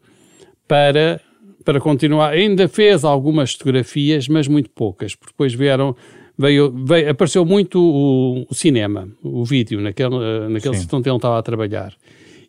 para, 0.67 1.19
para 1.65 1.79
continuar. 1.79 2.33
Ainda 2.33 2.67
fez 2.67 3.03
algumas 3.03 3.53
fotografias, 3.53 4.27
mas 4.27 4.47
muito 4.47 4.69
poucas, 4.69 5.15
porque 5.15 5.33
depois 5.33 5.53
vieram 5.53 5.95
veio, 6.37 6.71
veio, 6.85 7.09
apareceu 7.09 7.43
muito 7.43 7.79
o, 7.79 8.45
o, 8.49 8.53
cinema, 8.53 9.09
o 9.23 9.43
vídeo, 9.43 9.81
naquele, 9.81 10.49
naquele 10.49 10.75
sítio 10.75 10.97
onde 10.97 11.09
ele 11.09 11.15
estava 11.15 11.39
a 11.39 11.41
trabalhar. 11.41 11.93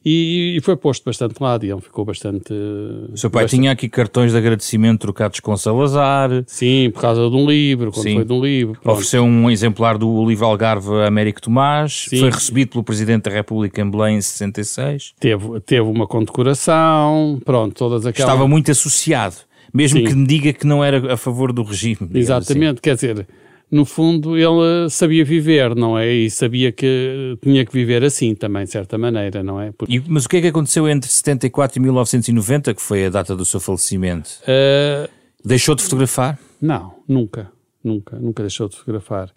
E, 0.05 0.57
e, 0.57 0.61
foi 0.61 0.77
posto 0.77 1.05
bastante 1.05 1.43
lado 1.43 1.67
e 1.67 1.71
ele 1.71 1.81
ficou 1.81 2.05
bastante. 2.05 2.53
O 2.53 3.17
seu 3.17 3.29
pai 3.31 3.45
bastante... 3.45 3.61
tinha 3.61 3.73
aqui 3.73 3.89
cartões 3.89 4.33
de 4.33 4.39
agradecimento 4.39 5.01
trocados 5.01 5.41
com 5.41 5.57
Salazar. 5.57 6.45
Sim, 6.47 6.91
por 6.95 7.01
causa 7.01 7.29
de 7.29 7.37
um 7.37 7.47
livro, 7.47 7.91
quando 7.91 8.05
Sim. 8.05 8.15
foi 8.15 8.25
de 8.25 8.33
um 8.33 8.41
livro. 8.41 8.81
Pronto. 8.81 8.95
Ofereceu 8.95 9.25
um 9.25 9.51
exemplar 9.51 9.99
do 9.99 10.25
livro 10.27 10.47
Algarve 10.47 10.89
a 11.03 11.09
Américo 11.09 11.43
Tomás. 11.43 12.07
Sim. 12.09 12.21
Foi 12.21 12.31
recebido 12.31 12.71
pelo 12.71 12.85
Presidente 12.85 13.25
da 13.25 13.31
República 13.31 13.83
em 13.83 13.91
Belém 13.91 14.19
em 14.19 14.21
66. 14.21 15.15
Teve, 15.19 15.61
teve 15.61 15.83
uma 15.83 16.07
condecoração, 16.07 17.41
pronto, 17.45 17.75
todas 17.75 18.07
aquelas. 18.07 18.31
Estava 18.31 18.49
muito 18.49 18.71
associado, 18.71 19.37
mesmo 19.75 19.99
Sim. 19.99 20.05
que 20.05 20.15
me 20.15 20.27
diga 20.27 20.53
que 20.53 20.67
não 20.67 20.83
era 20.83 21.15
a 21.15 21.17
favor 21.17 21.53
do 21.53 21.63
regime. 21.63 22.09
Exatamente, 22.15 22.75
assim. 22.75 22.81
quer 22.83 22.95
dizer 22.95 23.27
no 23.71 23.85
fundo, 23.85 24.37
ele 24.37 24.89
sabia 24.91 25.25
viver, 25.25 25.75
não 25.75 25.99
é? 25.99 26.13
E 26.13 26.31
sabia 26.31 26.73
que 26.73 27.37
tinha 27.43 27.65
que 27.65 27.73
viver 27.73 28.03
assim 28.03 28.35
também, 28.35 28.65
de 28.65 28.71
certa 28.71 28.97
maneira, 28.97 29.43
não 29.43 29.61
é? 29.61 29.73
Porque... 29.73 29.97
E, 29.97 30.03
mas 30.07 30.25
o 30.25 30.29
que 30.29 30.39
é 30.39 30.41
que 30.41 30.47
aconteceu 30.49 30.89
entre 30.89 31.11
74 31.11 31.79
e 31.79 31.83
1990, 31.83 32.75
que 32.75 32.83
foi 32.83 33.07
a 33.07 33.11
data 33.11 33.37
do 33.37 33.45
seu 33.45 33.61
falecimento? 33.61 34.31
Uh... 34.45 35.19
Deixou 35.45 35.75
de 35.75 35.83
fotografar? 35.83 36.39
Não, 36.61 36.95
nunca, 37.07 37.51
nunca, 37.83 38.19
nunca 38.19 38.43
deixou 38.43 38.69
de 38.69 38.77
fotografar. 38.77 39.29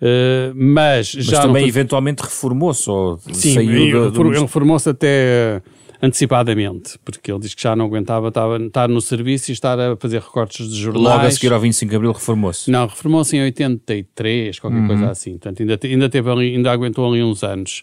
Uh, 0.00 0.54
mas, 0.54 1.12
mas 1.14 1.24
já 1.24 1.42
também 1.42 1.66
eventualmente 1.66 2.22
reformou-se 2.22 2.88
ou 2.88 3.18
Sim, 3.18 3.54
saiu 3.54 4.12
do... 4.12 4.28
ele 4.28 4.38
reformou-se 4.38 4.88
até 4.88 5.60
antecipadamente, 6.00 6.98
porque 7.04 7.30
ele 7.30 7.40
diz 7.40 7.54
que 7.54 7.62
já 7.62 7.74
não 7.74 7.86
aguentava 7.86 8.28
estar, 8.28 8.60
estar 8.60 8.88
no 8.88 9.00
serviço 9.00 9.50
e 9.50 9.52
estar 9.52 9.78
a 9.78 9.96
fazer 9.96 10.20
recortes 10.20 10.68
de 10.68 10.76
jornais. 10.76 11.04
Logo 11.04 11.26
a 11.26 11.30
seguir 11.30 11.52
ao 11.52 11.60
25 11.60 11.90
de 11.90 11.96
Abril 11.96 12.12
reformou-se? 12.12 12.70
Não, 12.70 12.86
reformou-se 12.86 13.36
em 13.36 13.42
83, 13.42 14.58
qualquer 14.58 14.78
uhum. 14.78 14.86
coisa 14.86 15.10
assim. 15.10 15.32
Portanto, 15.32 15.60
ainda, 15.60 15.78
ainda, 15.82 16.08
teve 16.08 16.30
ali, 16.30 16.54
ainda 16.54 16.70
aguentou 16.70 17.10
ali 17.10 17.22
uns 17.22 17.42
anos. 17.42 17.82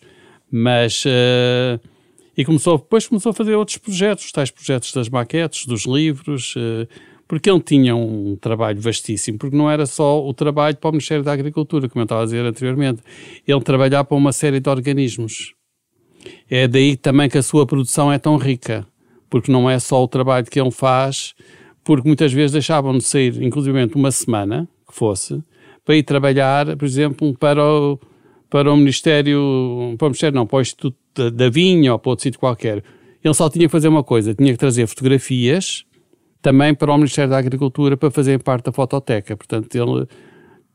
Mas... 0.50 1.04
Uh, 1.06 1.80
e 2.38 2.44
começou, 2.44 2.78
depois 2.78 3.08
começou 3.08 3.30
a 3.30 3.34
fazer 3.34 3.56
outros 3.56 3.78
projetos, 3.78 4.30
tais 4.32 4.52
projetos 4.52 4.92
das 4.92 5.08
maquetes, 5.08 5.66
dos 5.66 5.86
livros, 5.86 6.54
uh, 6.58 6.86
porque 7.28 7.50
ele 7.50 7.62
tinha 7.62 7.96
um 7.96 8.36
trabalho 8.36 8.80
vastíssimo, 8.80 9.38
porque 9.38 9.56
não 9.56 9.72
era 9.72 9.86
só 9.86 10.24
o 10.24 10.34
trabalho 10.34 10.76
para 10.76 10.90
o 10.90 10.92
Ministério 10.92 11.24
da 11.24 11.32
Agricultura, 11.32 11.88
como 11.88 12.02
eu 12.02 12.06
estava 12.06 12.22
a 12.22 12.26
dizer 12.26 12.46
anteriormente. 12.46 13.02
Ele 13.48 13.62
trabalhava 13.62 14.04
para 14.04 14.18
uma 14.18 14.34
série 14.34 14.60
de 14.60 14.70
organismos 14.70 15.56
é 16.50 16.68
daí 16.68 16.96
também 16.96 17.30
que 17.30 17.38
a 17.38 17.44
sua 17.44 17.66
produção 17.66 18.12
é 18.12 18.18
tão 18.18 18.38
rica, 18.38 18.86
porque 19.30 19.52
não 19.52 19.70
é 19.70 19.80
só 19.80 20.04
o 20.04 20.08
trabalho 20.08 20.46
que 20.46 20.60
ele 20.60 20.72
faz, 20.72 21.34
porque 21.84 22.08
muitas 22.08 22.34
vezes 22.34 22.52
deixavam 22.52 22.98
de 22.98 23.04
sair, 23.04 23.42
inclusive 23.42 23.92
uma 23.96 24.12
semana, 24.12 24.68
que 24.88 24.96
fosse, 24.96 25.42
para 25.84 25.96
ir 25.96 26.04
trabalhar, 26.04 26.76
por 26.76 26.86
exemplo, 26.86 27.36
para 27.38 27.64
o, 27.64 28.00
para 28.50 28.72
o 28.72 28.76
Ministério, 28.78 29.96
para 29.98 30.06
o 30.06 30.10
Ministério 30.10 30.36
não, 30.36 30.48
para 30.48 30.58
o 30.58 30.62
Instituto 30.62 30.98
da, 31.14 31.30
da 31.30 31.50
Vinha 31.50 31.94
ou 31.94 32.00
para 32.00 32.10
outro 32.10 32.24
sítio 32.24 32.40
qualquer. 32.40 32.84
Ele 33.24 33.34
só 33.34 33.50
tinha 33.50 33.68
que 33.68 33.72
fazer 33.72 33.88
uma 33.88 34.04
coisa, 34.04 34.34
tinha 34.34 34.52
que 34.52 34.58
trazer 34.58 34.88
fotografias 34.88 35.86
também 36.42 36.76
para 36.76 36.92
o 36.92 36.98
Ministério 36.98 37.32
da 37.32 37.38
Agricultura 37.38 37.98
para 37.98 38.12
fazer 38.12 38.42
parte 38.44 38.66
da 38.66 38.72
fototeca. 38.72 39.36
Portanto, 39.36 39.76
ele 39.76 40.08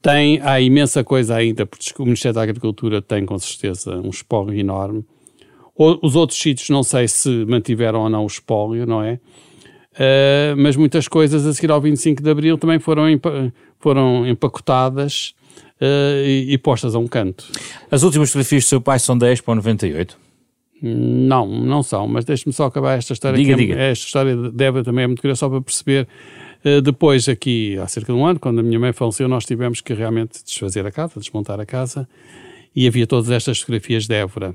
tem, 0.03 0.41
há 0.43 0.61
imensa 0.61 1.05
coisa 1.05 1.37
ainda, 1.37 1.65
porque 1.65 1.93
o 1.99 2.05
Ministério 2.05 2.35
da 2.35 2.43
Agricultura 2.43 3.01
tem 3.01 3.25
com 3.25 3.39
certeza 3.39 3.97
um 4.01 4.11
espólio 4.11 4.59
enorme 4.59 5.05
os 6.03 6.15
outros 6.15 6.39
sítios 6.39 6.69
não 6.69 6.83
sei 6.83 7.09
se 7.09 7.29
mantiveram 7.47 8.01
ou 8.01 8.11
não 8.11 8.25
o 8.25 8.27
espólio, 8.27 8.87
não 8.87 9.03
é? 9.03 9.19
Uh, 9.93 10.57
mas 10.57 10.77
muitas 10.77 11.09
coisas 11.09 11.45
a 11.47 11.53
seguir 11.53 11.71
ao 11.71 11.81
25 11.81 12.23
de 12.23 12.31
Abril 12.31 12.57
também 12.57 12.79
foram, 12.79 13.11
empa 13.11 13.53
foram 13.79 14.27
empacotadas 14.27 15.35
uh, 15.81 16.25
e, 16.25 16.53
e, 16.53 16.59
postas 16.59 16.95
a 16.95 16.99
um 16.99 17.09
canto. 17.09 17.45
As 17.91 18.03
últimas 18.03 18.29
fotografias 18.29 18.65
do 18.65 18.69
seu 18.69 18.81
pai 18.81 18.99
são 18.99 19.19
10 19.19 19.41
para 19.41 19.55
98? 19.57 20.17
Não, 20.83 21.47
não 21.47 21.83
são, 21.83 22.07
mas 22.07 22.25
deixe-me 22.25 22.53
só 22.53 22.67
acabar 22.67 22.97
esta 22.97 23.13
história. 23.13 23.37
Diga, 23.37 23.53
é, 23.53 23.57
diga. 23.57 23.75
Esta 23.75 24.07
história 24.07 24.37
de 24.37 24.51
Débora 24.53 24.85
também 24.85 25.05
é 25.05 25.07
muito 25.07 25.21
curiosa, 25.21 25.41
só 25.41 25.49
para 25.49 25.61
perceber. 25.61 26.07
Uh, 26.65 26.81
depois, 26.81 27.29
aqui, 27.29 27.77
há 27.79 27.87
cerca 27.87 28.13
de 28.13 28.19
um 28.19 28.25
ano, 28.25 28.39
quando 28.39 28.61
a 28.61 28.63
minha 28.63 28.79
mãe 28.79 28.93
faleceu, 28.93 29.29
nós 29.29 29.45
tivemos 29.45 29.81
que 29.81 29.93
realmente 29.93 30.43
desfazer 30.45 30.87
a 30.87 30.91
casa, 30.91 31.19
desmontar 31.19 31.59
a 31.59 31.67
casa, 31.67 32.09
e 32.75 32.87
havia 32.87 33.07
todas 33.07 33.31
estas 33.31 33.61
fotografias 33.61 34.07
de 34.07 34.15
Évora. 34.15 34.55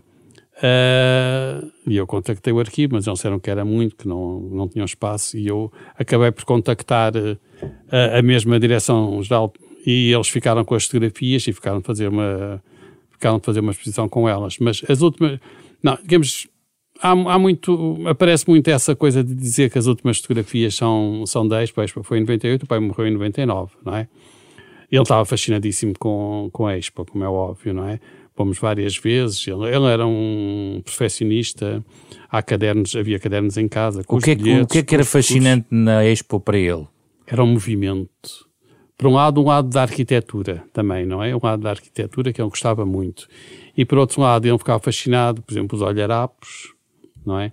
Uh, 0.58 1.70
e 1.86 1.98
eu 1.98 2.08
contactei 2.08 2.54
o 2.54 2.60
arquivo, 2.60 2.96
mas 2.96 3.06
eles 3.06 3.20
disseram 3.20 3.40
que 3.40 3.50
era 3.50 3.66
muito, 3.66 3.98
que 3.98 4.08
não, 4.08 4.40
não 4.40 4.68
tinham 4.70 4.86
espaço, 4.86 5.38
e 5.38 5.46
eu 5.48 5.72
acabei 5.98 6.32
por 6.32 6.46
contactar 6.46 7.14
uh, 7.16 7.38
a, 7.92 8.20
a, 8.20 8.22
mesma 8.22 8.58
direção-geral 8.58 9.52
e 9.86 10.14
eles 10.14 10.30
ficaram 10.30 10.64
com 10.64 10.74
as 10.74 10.86
fotografias 10.86 11.46
e 11.48 11.52
ficaram 11.54 11.80
a 11.80 11.82
fazer 11.82 12.08
uma, 12.08 12.64
ficaram 13.12 13.36
a 13.36 13.40
fazer 13.40 13.60
uma 13.60 13.72
exposição 13.72 14.08
com 14.08 14.30
elas. 14.30 14.58
Mas 14.60 14.82
as 14.88 15.02
últimas, 15.02 15.40
não, 15.84 15.98
digamos, 16.02 16.48
há, 17.02 17.12
há 17.12 17.38
muito, 17.38 17.98
aparece 18.08 18.48
muito 18.48 18.70
essa 18.70 18.96
coisa 18.96 19.22
de 19.22 19.36
dizer 19.36 19.70
que 19.70 19.78
as 19.78 19.88
últimas 19.88 20.20
fotografias 20.20 20.74
são, 20.74 21.26
são 21.26 21.46
10, 21.46 21.72
pois 21.72 21.92
foi 21.92 22.18
em 22.18 22.22
98, 22.22 22.64
o 22.64 22.68
pai 22.68 22.80
morreu 22.80 23.08
em 23.08 23.12
99, 23.12 23.74
não 23.84 23.96
é? 23.96 24.08
Ele 24.90 25.02
estava 25.02 25.26
fascinadíssimo 25.26 25.94
com, 26.00 26.50
com 26.54 26.66
a 26.66 26.78
Expo, 26.78 27.06
como 27.06 27.24
é 27.24 27.28
óbvio, 27.28 27.74
não 27.74 27.90
é? 27.90 28.00
Fomos 28.36 28.60
várias 28.60 28.98
vezes. 28.98 29.48
Ele, 29.48 29.66
ele, 29.68 29.86
era 29.86 30.06
um 30.06 30.82
perfeccionista. 30.84 31.84
Há 32.30 32.42
cadernos, 32.44 32.96
havia 32.96 33.18
cadernos 33.18 33.58
em 33.58 33.68
casa. 33.68 34.04
o 34.08 34.20
que, 34.20 34.32
é, 34.32 34.36
bilhetes, 34.36 34.64
o 34.64 34.68
que 34.68 34.78
é 34.80 34.84
que 34.84 34.94
era 34.94 35.06
fascinante 35.06 35.68
na 35.72 36.06
Expo 36.06 36.40
para 36.40 36.58
ele? 36.58 36.86
Era 37.26 37.42
o 37.42 37.46
um 37.46 37.54
movimento. 37.54 38.46
Por 38.98 39.08
um 39.08 39.14
lado, 39.14 39.42
um 39.42 39.46
lado 39.46 39.70
da 39.70 39.82
arquitetura 39.82 40.64
também, 40.72 41.06
não 41.06 41.22
é? 41.22 41.36
Um 41.36 41.40
lado 41.42 41.62
da 41.62 41.72
arquitetura 41.72 42.32
que 42.32 42.42
ele 42.42 42.50
gostava 42.50 42.86
muito. 42.86 43.28
E 43.76 43.84
por 43.84 43.98
outro 43.98 44.22
lado, 44.22 44.46
ele 44.48 44.58
ficava 44.58 44.80
fascinado, 44.80 45.42
por 45.42 45.54
exemplo, 45.54 45.76
os 45.76 45.82
olharapos, 45.82 46.74
não 47.26 47.40
é? 47.40 47.52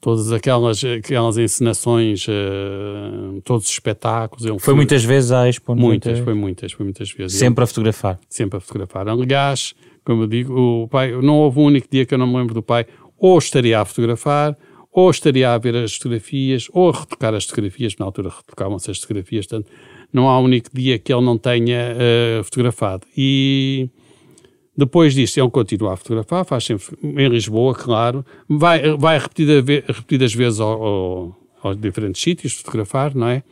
Todas 0.00 0.30
aquelas, 0.30 0.84
aquelas 0.84 1.38
encenações, 1.38 2.26
uh, 2.28 3.40
todos 3.42 3.66
os 3.66 3.72
espetáculos. 3.72 4.44
Ele 4.44 4.54
foi, 4.54 4.60
foi 4.60 4.74
muitas 4.74 5.02
vezes 5.02 5.32
à 5.32 5.48
Expo? 5.48 5.74
Muitas, 5.74 6.20
foi 6.20 6.34
muitas, 6.34 6.70
foi 6.70 6.84
muitas 6.84 7.10
vezes. 7.10 7.36
Sempre 7.36 7.62
ele, 7.62 7.64
a 7.64 7.66
fotografar? 7.66 8.20
Sempre 8.28 8.58
a 8.58 8.60
fotografar. 8.60 9.08
Aliás, 9.08 9.74
como 10.06 10.22
eu 10.22 10.26
digo, 10.28 10.54
o 10.54 10.88
pai, 10.88 11.10
não 11.20 11.34
houve 11.38 11.58
um 11.58 11.64
único 11.64 11.88
dia 11.90 12.06
que 12.06 12.14
eu 12.14 12.18
não 12.18 12.28
me 12.28 12.36
lembro 12.36 12.54
do 12.54 12.62
pai, 12.62 12.86
ou 13.18 13.36
estaria 13.36 13.80
a 13.80 13.84
fotografar, 13.84 14.56
ou 14.92 15.10
estaria 15.10 15.52
a 15.52 15.58
ver 15.58 15.74
as 15.74 15.96
fotografias, 15.96 16.68
ou 16.72 16.90
a 16.90 16.92
retocar 17.00 17.34
as 17.34 17.44
fotografias, 17.44 17.96
na 17.98 18.06
altura 18.06 18.30
retocavam-se 18.30 18.88
as 18.88 18.98
fotografias, 19.00 19.46
portanto, 19.48 19.68
não 20.12 20.28
há 20.28 20.38
um 20.38 20.44
único 20.44 20.70
dia 20.72 20.96
que 20.96 21.12
ele 21.12 21.24
não 21.24 21.36
tenha 21.36 21.92
uh, 21.92 22.44
fotografado. 22.44 23.04
E 23.16 23.90
depois 24.76 25.12
disso, 25.12 25.40
ele 25.40 25.50
continua 25.50 25.94
a 25.94 25.96
fotografar, 25.96 26.44
faz 26.44 26.64
sempre 26.64 26.86
em 27.02 27.28
Lisboa, 27.28 27.74
claro, 27.74 28.24
vai, 28.48 28.96
vai 28.96 29.18
repetida, 29.18 29.54
repetidas 29.88 30.32
vezes 30.32 30.60
ao, 30.60 30.82
ao, 30.82 31.36
aos 31.64 31.76
diferentes 31.76 32.22
sítios 32.22 32.52
fotografar, 32.52 33.12
não 33.12 33.26
é? 33.26 33.42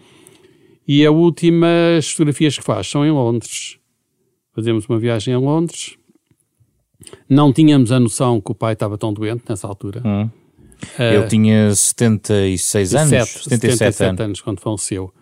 E 0.86 1.04
as 1.04 1.12
últimas 1.12 2.12
fotografias 2.12 2.56
que 2.56 2.62
faz 2.62 2.86
são 2.86 3.04
em 3.04 3.10
Londres. 3.10 3.78
Fazemos 4.54 4.86
uma 4.86 5.00
viagem 5.00 5.34
a 5.34 5.38
Londres, 5.38 5.96
não 7.28 7.52
tínhamos 7.52 7.92
a 7.92 8.00
noção 8.00 8.40
que 8.40 8.52
o 8.52 8.54
pai 8.54 8.74
estava 8.74 8.98
tão 8.98 9.12
doente 9.12 9.44
nessa 9.48 9.66
altura. 9.66 10.02
Hum. 10.04 10.28
Ele 10.98 11.26
tinha 11.28 11.74
76 11.74 12.94
anos, 12.94 13.08
7, 13.08 13.30
77, 13.44 13.76
77 13.76 14.02
anos. 14.02 14.20
anos 14.20 14.40
quando 14.40 14.60
faleceu. 14.60 15.12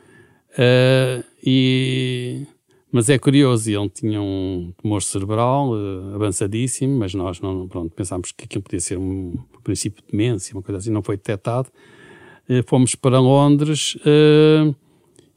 Uh, 0.52 1.24
e, 1.42 2.46
mas 2.90 3.08
é 3.08 3.18
curioso, 3.18 3.70
ele 3.70 3.88
tinha 3.88 4.20
um 4.20 4.72
tumor 4.80 5.02
cerebral 5.02 5.70
uh, 5.70 6.14
avançadíssimo, 6.14 6.98
mas 6.98 7.14
nós 7.14 7.40
não, 7.40 7.68
pronto, 7.68 7.94
pensámos 7.94 8.32
que 8.32 8.44
aquilo 8.44 8.62
podia 8.62 8.80
ser 8.80 8.98
um 8.98 9.34
princípio 9.64 10.02
de 10.04 10.10
demência, 10.10 10.54
uma 10.54 10.62
coisa 10.62 10.78
assim, 10.78 10.90
não 10.90 11.02
foi 11.02 11.16
detectado. 11.16 11.68
Uh, 12.48 12.62
fomos 12.66 12.94
para 12.94 13.18
Londres 13.18 13.96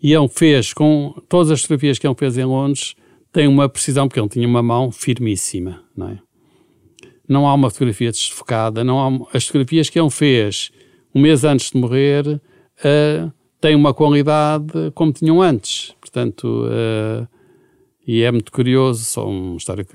e 0.01 0.13
ele 0.13 0.27
fez, 0.27 0.73
com 0.73 1.15
todas 1.29 1.49
as 1.51 1.61
fotografias 1.61 1.97
que 1.97 2.05
ele 2.05 2.15
fez 2.15 2.37
em 2.37 2.45
Londres, 2.45 2.95
tem 3.31 3.47
uma 3.47 3.67
precisão, 3.67 4.07
porque 4.07 4.19
ele 4.19 4.29
tinha 4.29 4.47
uma 4.47 4.61
mão 4.61 4.91
firmíssima, 4.91 5.81
não 5.95 6.09
é? 6.09 6.19
Não 7.27 7.47
há 7.47 7.53
uma 7.53 7.69
fotografia 7.69 8.11
desfocada, 8.11 8.83
não 8.83 8.99
há, 8.99 9.37
as 9.37 9.47
fotografias 9.47 9.89
que 9.89 9.99
ele 9.99 10.09
fez 10.09 10.71
um 11.13 11.21
mês 11.21 11.43
antes 11.43 11.71
de 11.71 11.77
morrer 11.77 12.27
uh, 12.27 13.31
têm 13.59 13.75
uma 13.75 13.93
qualidade 13.93 14.91
como 14.93 15.11
tinham 15.11 15.41
antes. 15.41 15.95
Portanto, 15.99 16.65
uh, 16.65 17.27
e 18.07 18.21
é 18.21 18.31
muito 18.31 18.51
curioso, 18.51 19.03
só 19.03 19.27
uma 19.27 19.57
história 19.57 19.85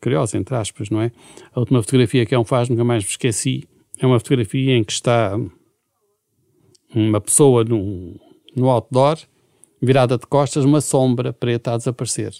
curiosa, 0.00 0.38
entre 0.38 0.54
aspas, 0.54 0.88
não 0.88 1.02
é? 1.02 1.12
A 1.54 1.60
última 1.60 1.82
fotografia 1.82 2.24
que 2.24 2.34
ele 2.34 2.44
faz, 2.44 2.68
nunca 2.68 2.82
mais 2.82 3.04
me 3.04 3.10
esqueci, 3.10 3.68
é 3.98 4.06
uma 4.06 4.18
fotografia 4.18 4.74
em 4.74 4.82
que 4.82 4.92
está 4.92 5.38
uma 6.94 7.20
pessoa 7.20 7.64
no, 7.64 8.18
no 8.56 8.70
outdoor, 8.70 9.18
virada 9.82 10.16
de 10.16 10.26
costas, 10.26 10.64
uma 10.64 10.80
sombra 10.80 11.32
preta 11.32 11.74
a 11.74 11.76
desaparecer. 11.76 12.32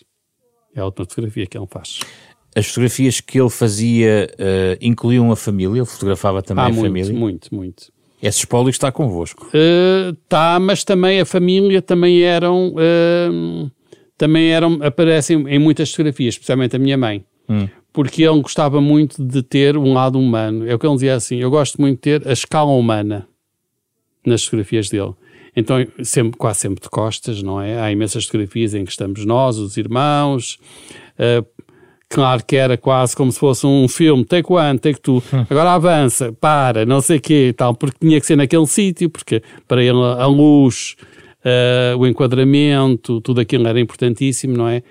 É 0.74 0.80
a 0.80 0.87
última 0.87 1.04
fotografia 1.04 1.46
que 1.46 1.58
ele 1.58 1.66
faz. 1.66 2.00
As 2.59 2.66
fotografias 2.66 3.21
que 3.21 3.40
ele 3.40 3.51
fazia 3.51 4.29
uh, 4.35 4.79
incluíam 4.81 5.31
a 5.31 5.37
família? 5.37 5.79
Ele 5.79 5.87
fotografava 5.87 6.42
também 6.42 6.64
ah, 6.64 6.66
a 6.66 6.71
muito, 6.71 6.87
família? 6.87 7.12
Muito, 7.12 7.55
muito. 7.55 7.92
Esse 8.21 8.40
espólio 8.40 8.68
está 8.68 8.90
convosco? 8.90 9.47
Uh, 9.47 10.12
tá, 10.29 10.59
mas 10.59 10.83
também 10.83 11.21
a 11.21 11.25
família 11.25 11.81
também 11.81 12.23
eram, 12.23 12.75
uh, 12.75 13.71
também 14.16 14.49
eram, 14.51 14.81
aparecem 14.83 15.47
em 15.49 15.59
muitas 15.61 15.92
fotografias, 15.92 16.35
especialmente 16.35 16.75
a 16.75 16.81
minha 16.81 16.99
mãe. 16.99 17.25
Hum. 17.49 17.68
Porque 17.92 18.25
ele 18.25 18.42
gostava 18.42 18.81
muito 18.81 19.25
de 19.25 19.40
ter 19.40 19.77
um 19.77 19.92
lado 19.92 20.18
humano. 20.18 20.68
É 20.68 20.75
o 20.75 20.81
que 20.81 20.87
ele 20.87 20.94
dizia 20.94 21.14
assim, 21.14 21.37
eu 21.37 21.51
gosto 21.51 21.81
muito 21.81 21.94
de 21.94 22.01
ter 22.01 22.29
a 22.29 22.33
escala 22.33 22.73
humana 22.73 23.29
nas 24.27 24.44
fotografias 24.44 24.90
dele. 24.90 25.14
Então, 25.55 25.77
sempre, 26.03 26.37
quase 26.37 26.59
sempre 26.59 26.83
de 26.83 26.90
costas, 26.90 27.40
não 27.40 27.61
é? 27.61 27.81
Há 27.81 27.92
imensas 27.92 28.27
fotografias 28.27 28.75
em 28.75 28.85
que 28.85 28.90
estamos 28.90 29.25
nós, 29.25 29.59
os 29.59 29.77
irmãos, 29.77 30.59
uh, 31.18 31.47
claro 32.09 32.44
que 32.44 32.57
era 32.57 32.77
quase 32.77 33.14
como 33.14 33.31
se 33.31 33.38
fosse 33.38 33.66
um 33.66 33.87
filme, 33.87 34.25
take 34.25 34.51
one, 34.53 34.79
take 34.79 35.01
two, 35.01 35.23
hum. 35.33 35.44
agora 35.49 35.73
avança, 35.73 36.33
para, 36.33 36.87
não 36.87 37.01
sei 37.01 37.18
o 37.18 37.21
quê 37.21 37.55
tal, 37.57 37.75
porque 37.75 37.99
tinha 38.01 38.21
que 38.21 38.27
ser 38.27 38.37
naquele 38.37 38.66
sítio, 38.66 39.11
porque 39.11 39.42
para 39.66 39.83
ele 39.83 39.99
a 39.99 40.27
luz, 40.27 40.97
uh, 41.44 41.99
o 41.99 42.07
enquadramento, 42.07 43.21
tudo 43.21 43.40
aquilo 43.40 43.66
era 43.68 43.79
importantíssimo, 43.79 44.57
não 44.57 44.68
é? 44.68 44.83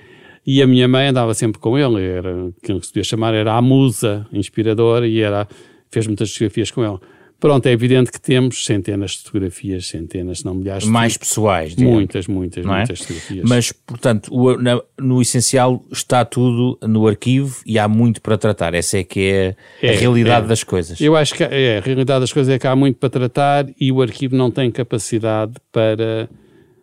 E 0.45 0.61
a 0.61 0.67
minha 0.67 0.87
mãe 0.87 1.07
andava 1.07 1.33
sempre 1.33 1.59
com 1.59 1.77
ele, 1.77 2.01
era 2.01 2.47
aquilo 2.63 2.79
que 2.79 2.85
se 2.85 2.93
podia 2.93 3.03
chamar 3.03 3.33
era 3.33 3.53
a 3.53 3.61
musa 3.61 4.25
inspiradora 4.31 5.05
e 5.05 5.19
era, 5.19 5.47
fez 5.91 6.07
muitas 6.07 6.31
fotografias 6.31 6.71
com 6.71 6.85
ele. 6.85 6.99
Pronto, 7.39 7.67
é 7.67 7.71
evidente 7.71 8.11
que 8.11 8.19
temos 8.19 8.65
centenas 8.65 9.11
de 9.11 9.17
fotografias, 9.19 9.87
centenas, 9.87 10.43
não 10.43 10.55
milhares 10.55 10.85
de 10.85 10.89
Mais 10.89 11.15
pessoais, 11.15 11.75
digamos. 11.75 11.93
Muitas, 11.93 12.27
muitas, 12.27 12.65
não 12.65 12.73
é? 12.73 12.77
muitas 12.79 12.99
fotografias. 12.99 13.45
Mas, 13.47 13.71
portanto, 13.71 14.33
o, 14.33 14.57
na, 14.57 14.81
no 14.99 15.21
essencial 15.21 15.85
está 15.91 16.25
tudo 16.25 16.79
no 16.81 17.07
arquivo 17.07 17.61
e 17.63 17.77
há 17.77 17.87
muito 17.87 18.21
para 18.21 18.39
tratar. 18.39 18.73
Essa 18.73 18.97
é 18.97 19.03
que 19.03 19.29
é, 19.29 19.55
É, 19.83 19.95
a 19.95 19.99
realidade 19.99 20.45
é. 20.45 20.49
das 20.49 20.63
coisas. 20.63 20.99
Eu 20.99 21.15
acho 21.15 21.35
que 21.35 21.43
é, 21.43 21.77
a 21.77 21.81
realidade 21.81 22.21
das 22.21 22.33
coisas 22.33 22.51
é 22.51 22.57
que 22.57 22.65
há 22.65 22.75
muito 22.75 22.97
para 22.97 23.09
tratar 23.09 23.67
e 23.79 23.91
o 23.91 24.01
arquivo 24.01 24.35
não 24.35 24.49
tem 24.49 24.71
capacidade 24.71 25.53
para 25.71 26.27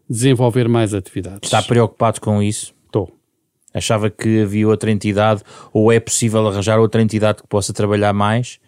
desenvolver 0.08 0.68
mais 0.68 0.94
atividades. 0.94 1.40
Está 1.42 1.62
preocupado 1.62 2.20
com 2.20 2.40
isso? 2.40 2.72
Estou. 2.86 3.12
Achava 3.72 4.08
que 4.08 4.42
havia 4.42 4.68
outra 4.68 4.88
entidade 4.92 5.42
ou 5.72 5.90
é 5.90 5.98
possível 5.98 6.46
arranjar 6.46 6.78
outra 6.78 7.02
entidade 7.02 7.42
que 7.42 7.48
possa 7.48 7.72
trabalhar 7.72 8.12
mais? 8.12 8.60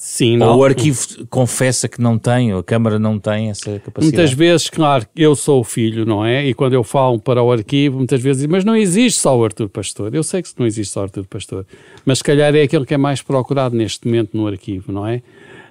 Sim, 0.00 0.36
não. 0.36 0.52
Ou 0.52 0.58
o 0.58 0.64
arquivo 0.64 1.26
confessa 1.28 1.88
que 1.88 2.00
não 2.00 2.16
tem, 2.16 2.54
ou 2.54 2.60
a 2.60 2.64
Câmara 2.64 3.00
não 3.00 3.18
tem 3.18 3.50
essa 3.50 3.80
capacidade? 3.80 4.04
Muitas 4.04 4.32
vezes, 4.32 4.70
claro, 4.70 5.04
eu 5.14 5.34
sou 5.34 5.60
o 5.60 5.64
filho, 5.64 6.06
não 6.06 6.24
é? 6.24 6.46
E 6.46 6.54
quando 6.54 6.74
eu 6.74 6.84
falo 6.84 7.18
para 7.18 7.42
o 7.42 7.50
arquivo, 7.50 7.96
muitas 7.98 8.22
vezes 8.22 8.42
dizem, 8.42 8.48
mas 8.48 8.64
não 8.64 8.76
existe 8.76 9.18
só 9.18 9.36
o 9.36 9.44
Artur 9.44 9.68
Pastor. 9.68 10.14
Eu 10.14 10.22
sei 10.22 10.40
que 10.40 10.50
não 10.56 10.66
existe 10.66 10.92
só 10.92 11.00
o 11.00 11.02
Artur 11.02 11.24
Pastor, 11.24 11.66
mas 12.06 12.18
se 12.18 12.24
calhar 12.24 12.54
é 12.54 12.62
aquele 12.62 12.86
que 12.86 12.94
é 12.94 12.96
mais 12.96 13.22
procurado 13.22 13.74
neste 13.74 14.06
momento 14.06 14.36
no 14.36 14.46
arquivo, 14.46 14.92
não 14.92 15.04
é? 15.04 15.20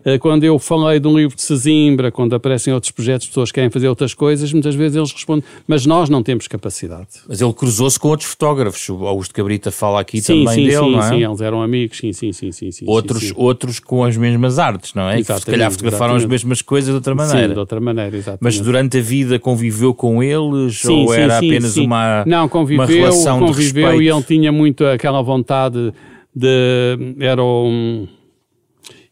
Eh, 0.08 0.18
Quando 0.18 0.46
eu 0.46 0.58
falei 0.58 1.02
de 1.02 1.08
um 1.08 1.18
livro 1.18 1.36
de 1.36 1.42
Sesimbra, 1.42 2.10
quando 2.14 2.34
aparecem 2.34 2.74
outros 2.74 2.92
projetos, 2.92 3.28
pessoas 3.28 3.52
que 3.52 3.56
querem 3.56 3.70
fazer 3.70 3.90
outras 3.90 4.14
coisas, 4.14 4.54
muitas 4.54 4.74
vezes 4.74 4.96
eles 4.96 5.12
respondem, 5.12 5.44
mas 5.68 5.86
nós 5.86 6.08
não 6.10 6.24
temos 6.24 6.48
capacidade. 6.48 7.08
Mas 7.28 7.42
ele 7.42 7.52
cruzou-se 7.52 8.00
com 8.00 8.08
outros 8.08 8.30
fotógrafos. 8.30 8.88
O 8.88 9.06
Augusto 9.06 9.34
Cabrita 9.36 9.70
fala 9.70 10.00
aqui 10.00 10.22
sim, 10.22 10.46
também 10.46 10.56
sim, 10.56 10.64
dele, 10.64 10.86
sim, 10.86 10.92
não 10.92 11.00
é? 11.00 11.10
sim, 11.10 11.26
eles 11.26 11.42
eram 11.42 11.62
amigos, 11.62 11.98
sim, 11.98 12.14
sim, 12.14 12.32
sim, 12.32 12.54
sim. 12.54 12.72
sim 12.72 12.86
outros, 12.88 13.20
sim, 13.20 13.28
sim. 13.28 13.34
outros 13.36 13.80
com 13.82 14.06
as 14.06 14.16
mesmas 14.16 14.58
artes, 14.58 14.94
não 14.94 15.10
é? 15.10 15.18
Que 15.22 15.24
se 15.26 15.46
calhar 15.46 15.70
fotografaram 15.70 16.14
as 16.14 16.22
exatamente. 16.22 16.30
mesmas 16.30 16.62
coisas 16.62 16.90
de 16.90 16.96
outra 16.96 17.12
Sim, 17.12 17.18
maneira. 17.18 17.54
de 17.54 17.60
outra 17.60 17.80
maneira, 17.82 18.16
exatamente. 18.16 18.44
Mas 18.44 18.60
durante 18.62 18.98
a 19.00 19.02
vida 19.02 19.38
conviveu 19.38 19.94
com 19.94 20.24
eles 20.24 20.80
Sim, 20.80 21.02
ou 21.02 21.14
sim, 21.14 21.20
era 21.20 21.40
sim, 21.42 21.48
apenas 21.50 21.72
sim. 21.74 21.86
uma, 21.86 22.24
não 22.26 22.48
conviveu, 22.48 22.86
uma 22.86 22.86
relação 22.86 23.40
conviveu 23.40 23.54
de 23.54 23.62
e 23.62 23.84
respeito? 23.92 24.16
ele 24.16 24.24
tinha 24.24 24.52
muito 24.54 24.86
aquela 24.86 25.22
vontade 25.22 25.92
de 26.34 27.16
era 27.20 27.44
um, 27.44 28.08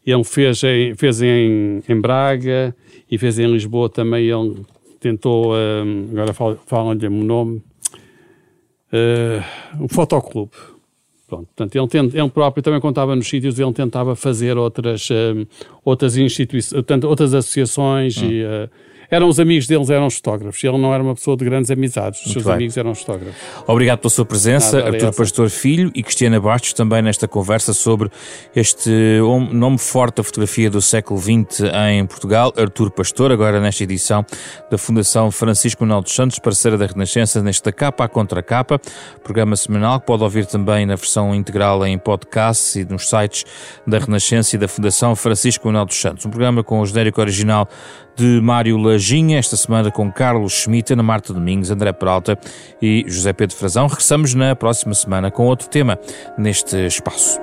ele 0.06 0.22
fez 0.24 0.62
em, 0.62 0.94
fez 0.94 1.20
em, 1.20 1.82
em 1.88 2.00
Braga 2.00 2.74
e 3.10 3.18
fez 3.18 3.38
em 3.38 3.50
Lisboa 3.50 3.88
também 3.90 4.26
ele 4.26 4.64
tentou 5.00 5.52
hum, 5.54 6.08
agora 6.12 6.32
fal- 6.32 6.56
falam-lhe 6.66 7.06
o 7.06 7.10
nome 7.10 7.62
uh, 8.92 9.84
o 9.84 9.88
fotoclube 9.88 10.52
Pronto, 11.28 11.46
portanto, 11.56 11.74
ele, 11.74 11.88
tent- 11.88 12.14
ele 12.14 12.30
próprio 12.30 12.62
também 12.62 12.80
contava 12.80 13.16
nos 13.16 13.28
sítios, 13.28 13.58
ele 13.58 13.72
tentava 13.72 14.14
fazer 14.14 14.56
outras, 14.56 15.08
hum, 15.10 15.44
outras 15.84 16.16
instituições, 16.16 16.72
portanto, 16.74 17.02
outras 17.08 17.34
associações 17.34 18.16
Hum. 18.22 18.30
e 18.30 18.44
uh, 18.44 18.70
eram 19.10 19.28
os 19.28 19.38
amigos 19.40 19.66
deles, 19.66 19.90
eram 19.90 20.06
os 20.06 20.16
fotógrafos. 20.16 20.62
Ele 20.62 20.78
não 20.78 20.92
era 20.92 21.02
uma 21.02 21.14
pessoa 21.14 21.36
de 21.36 21.44
grandes 21.44 21.70
amizades, 21.70 22.20
os 22.20 22.26
Muito 22.26 22.34
seus 22.34 22.44
bem. 22.44 22.54
amigos 22.54 22.76
eram 22.76 22.90
os 22.90 23.00
fotógrafos. 23.00 23.36
Obrigado 23.66 23.98
pela 24.00 24.10
sua 24.10 24.24
presença, 24.24 24.76
Nada, 24.82 24.96
Artur. 24.96 25.14
Pastor 25.14 25.50
Filho 25.50 25.90
e 25.94 26.02
Cristiana 26.02 26.40
Bastos, 26.40 26.72
também 26.72 27.02
nesta 27.02 27.26
conversa 27.28 27.72
sobre 27.72 28.10
este 28.54 28.90
nome 29.52 29.78
forte 29.78 30.16
da 30.16 30.22
fotografia 30.22 30.70
do 30.70 30.80
século 30.80 31.20
XX 31.20 31.62
em 31.90 32.06
Portugal, 32.06 32.52
Artur 32.56 32.90
Pastor, 32.90 33.32
agora 33.32 33.60
nesta 33.60 33.84
edição 33.84 34.24
da 34.70 34.78
Fundação 34.78 35.30
Francisco 35.30 35.84
Manuel 35.84 36.02
dos 36.02 36.14
Santos, 36.14 36.38
parceira 36.38 36.76
da 36.76 36.86
Renascença, 36.86 37.42
nesta 37.42 37.72
capa 37.72 38.04
à 38.04 38.08
contra 38.08 38.42
capa, 38.42 38.80
programa 39.22 39.56
semanal 39.56 40.00
que 40.00 40.06
pode 40.06 40.22
ouvir 40.22 40.46
também 40.46 40.86
na 40.86 40.96
versão 40.96 41.34
integral 41.34 41.84
em 41.86 41.98
podcast 41.98 42.78
e 42.78 42.84
nos 42.84 43.08
sites 43.08 43.44
da 43.86 43.98
Renascença 43.98 44.56
e 44.56 44.58
da 44.58 44.68
Fundação 44.68 45.14
Francisco 45.16 45.66
Manuel 45.66 45.86
dos 45.86 45.96
Santos. 46.00 46.24
Um 46.26 46.30
programa 46.30 46.62
com 46.62 46.80
o 46.80 46.86
genérico 46.86 47.20
original 47.20 47.68
de 48.16 48.40
Mário 48.40 48.78
Lajinha, 48.78 49.38
esta 49.38 49.56
semana 49.56 49.90
com 49.90 50.10
Carlos 50.10 50.52
Schmidt, 50.52 50.92
Ana 50.92 51.02
Marta 51.02 51.32
Domingos, 51.32 51.70
André 51.70 51.92
Peralta 51.92 52.38
e 52.80 53.04
José 53.06 53.32
Pedro 53.32 53.56
Frazão. 53.56 53.86
Regressamos 53.86 54.34
na 54.34 54.56
próxima 54.56 54.94
semana 54.94 55.30
com 55.30 55.46
outro 55.46 55.68
tema 55.68 55.98
neste 56.38 56.86
espaço. 56.86 57.38